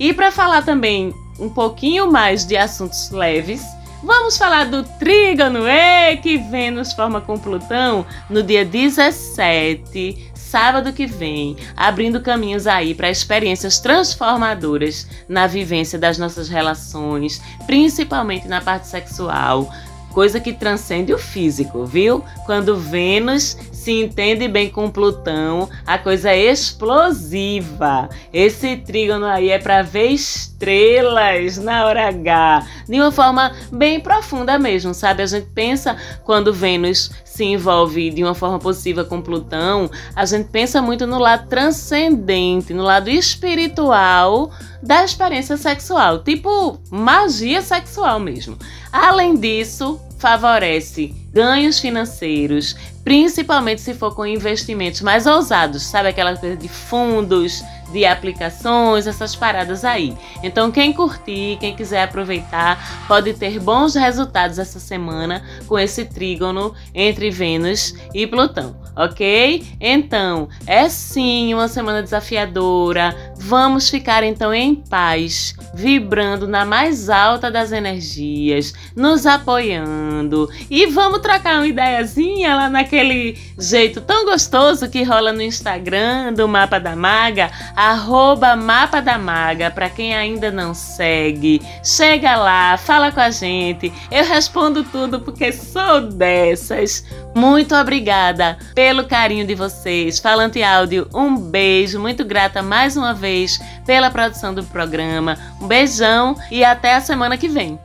E 0.00 0.12
para 0.12 0.32
falar 0.32 0.62
também 0.62 1.14
um 1.38 1.48
pouquinho 1.48 2.10
mais 2.10 2.44
de 2.44 2.56
assuntos 2.56 3.12
leves, 3.12 3.62
vamos 4.02 4.36
falar 4.36 4.66
do 4.66 4.82
trígono 4.82 5.66
E 5.66 6.16
que 6.18 6.38
Vênus 6.38 6.92
forma 6.92 7.20
com 7.20 7.38
Plutão 7.38 8.06
no 8.28 8.42
dia 8.42 8.64
17, 8.64 10.32
sábado 10.34 10.92
que 10.92 11.06
vem, 11.06 11.56
abrindo 11.76 12.20
caminhos 12.20 12.66
aí 12.66 12.94
para 12.94 13.10
experiências 13.10 13.80
transformadoras 13.80 15.06
na 15.28 15.46
vivência 15.46 15.98
das 15.98 16.18
nossas 16.18 16.48
relações, 16.48 17.40
principalmente 17.66 18.48
na 18.48 18.60
parte 18.60 18.86
sexual, 18.86 19.70
coisa 20.12 20.40
que 20.40 20.52
transcende 20.52 21.12
o 21.12 21.18
físico, 21.18 21.84
viu? 21.84 22.24
Quando 22.46 22.76
Vênus 22.76 23.56
se 23.88 23.92
entende 24.02 24.46
bem 24.48 24.68
com 24.68 24.90
Plutão, 24.90 25.66
a 25.86 25.96
coisa 25.96 26.28
é 26.28 26.52
explosiva. 26.52 28.10
Esse 28.30 28.76
trígono 28.76 29.24
aí 29.24 29.48
é 29.48 29.58
para 29.58 29.80
ver 29.80 30.08
estrelas 30.08 31.56
na 31.56 31.86
hora 31.86 32.06
H, 32.08 32.66
de 32.86 33.00
uma 33.00 33.10
forma 33.10 33.50
bem 33.72 33.98
profunda 33.98 34.58
mesmo, 34.58 34.92
sabe? 34.92 35.22
A 35.22 35.26
gente 35.26 35.46
pensa 35.54 35.96
quando 36.22 36.52
Vênus 36.52 37.10
se 37.24 37.44
envolve 37.44 38.10
de 38.10 38.22
uma 38.22 38.34
forma 38.34 38.58
possível 38.58 39.06
com 39.06 39.22
Plutão, 39.22 39.90
a 40.14 40.26
gente 40.26 40.50
pensa 40.50 40.82
muito 40.82 41.06
no 41.06 41.18
lado 41.18 41.48
transcendente, 41.48 42.74
no 42.74 42.82
lado 42.82 43.08
espiritual 43.08 44.50
da 44.82 45.02
experiência 45.02 45.56
sexual, 45.56 46.22
tipo 46.22 46.78
magia 46.90 47.62
sexual 47.62 48.20
mesmo. 48.20 48.58
Além 48.92 49.34
disso, 49.34 49.98
favorece 50.18 51.14
ganhos 51.38 51.78
financeiros, 51.78 52.74
principalmente 53.04 53.80
se 53.80 53.94
for 53.94 54.12
com 54.12 54.26
investimentos 54.26 55.02
mais 55.02 55.24
ousados, 55.24 55.84
sabe 55.84 56.08
aquela 56.08 56.36
coisa 56.36 56.56
de 56.56 56.68
fundos, 56.68 57.62
de 57.92 58.04
aplicações, 58.04 59.06
essas 59.06 59.34
paradas 59.34 59.84
aí. 59.84 60.14
Então, 60.42 60.70
quem 60.70 60.92
curtir, 60.92 61.56
quem 61.58 61.74
quiser 61.74 62.02
aproveitar, 62.02 63.06
pode 63.06 63.32
ter 63.34 63.58
bons 63.58 63.94
resultados 63.94 64.58
essa 64.58 64.78
semana 64.78 65.42
com 65.66 65.78
esse 65.78 66.04
trígono 66.04 66.74
entre 66.94 67.30
Vênus 67.30 67.94
e 68.12 68.26
Plutão, 68.26 68.76
ok? 68.94 69.64
Então, 69.80 70.48
é 70.66 70.88
sim 70.88 71.54
uma 71.54 71.68
semana 71.68 72.02
desafiadora. 72.02 73.16
Vamos 73.38 73.88
ficar 73.88 74.22
então 74.22 74.52
em 74.52 74.74
paz, 74.74 75.54
vibrando 75.72 76.46
na 76.46 76.64
mais 76.64 77.08
alta 77.08 77.50
das 77.50 77.72
energias, 77.72 78.74
nos 78.94 79.24
apoiando 79.24 80.50
e 80.68 80.86
vamos 80.86 81.22
trocar 81.28 81.56
uma 81.56 81.66
ideiazinha 81.66 82.56
lá 82.56 82.70
naquele 82.70 83.36
jeito 83.58 84.00
tão 84.00 84.24
gostoso 84.24 84.88
que 84.88 85.02
rola 85.02 85.30
no 85.30 85.42
Instagram 85.42 86.32
do 86.32 86.48
Mapa 86.48 86.80
da 86.80 86.96
Maga 86.96 87.50
arroba 87.76 88.56
Mapa 88.56 89.02
da 89.02 89.18
Maga, 89.18 89.70
para 89.70 89.90
quem 89.90 90.16
ainda 90.16 90.50
não 90.50 90.72
segue. 90.72 91.60
Chega 91.84 92.34
lá, 92.34 92.78
fala 92.78 93.12
com 93.12 93.20
a 93.20 93.30
gente. 93.30 93.92
Eu 94.10 94.24
respondo 94.24 94.82
tudo 94.84 95.20
porque 95.20 95.52
sou 95.52 96.00
dessas. 96.00 97.04
Muito 97.34 97.74
obrigada 97.74 98.56
pelo 98.74 99.04
carinho 99.04 99.46
de 99.46 99.54
vocês. 99.54 100.18
Falante 100.18 100.62
Áudio, 100.62 101.10
um 101.12 101.36
beijo. 101.36 102.00
Muito 102.00 102.24
grata 102.24 102.62
mais 102.62 102.96
uma 102.96 103.12
vez 103.12 103.60
pela 103.84 104.10
produção 104.10 104.54
do 104.54 104.64
programa. 104.64 105.36
Um 105.60 105.66
beijão 105.66 106.34
e 106.50 106.64
até 106.64 106.94
a 106.94 107.02
semana 107.02 107.36
que 107.36 107.48
vem. 107.48 107.78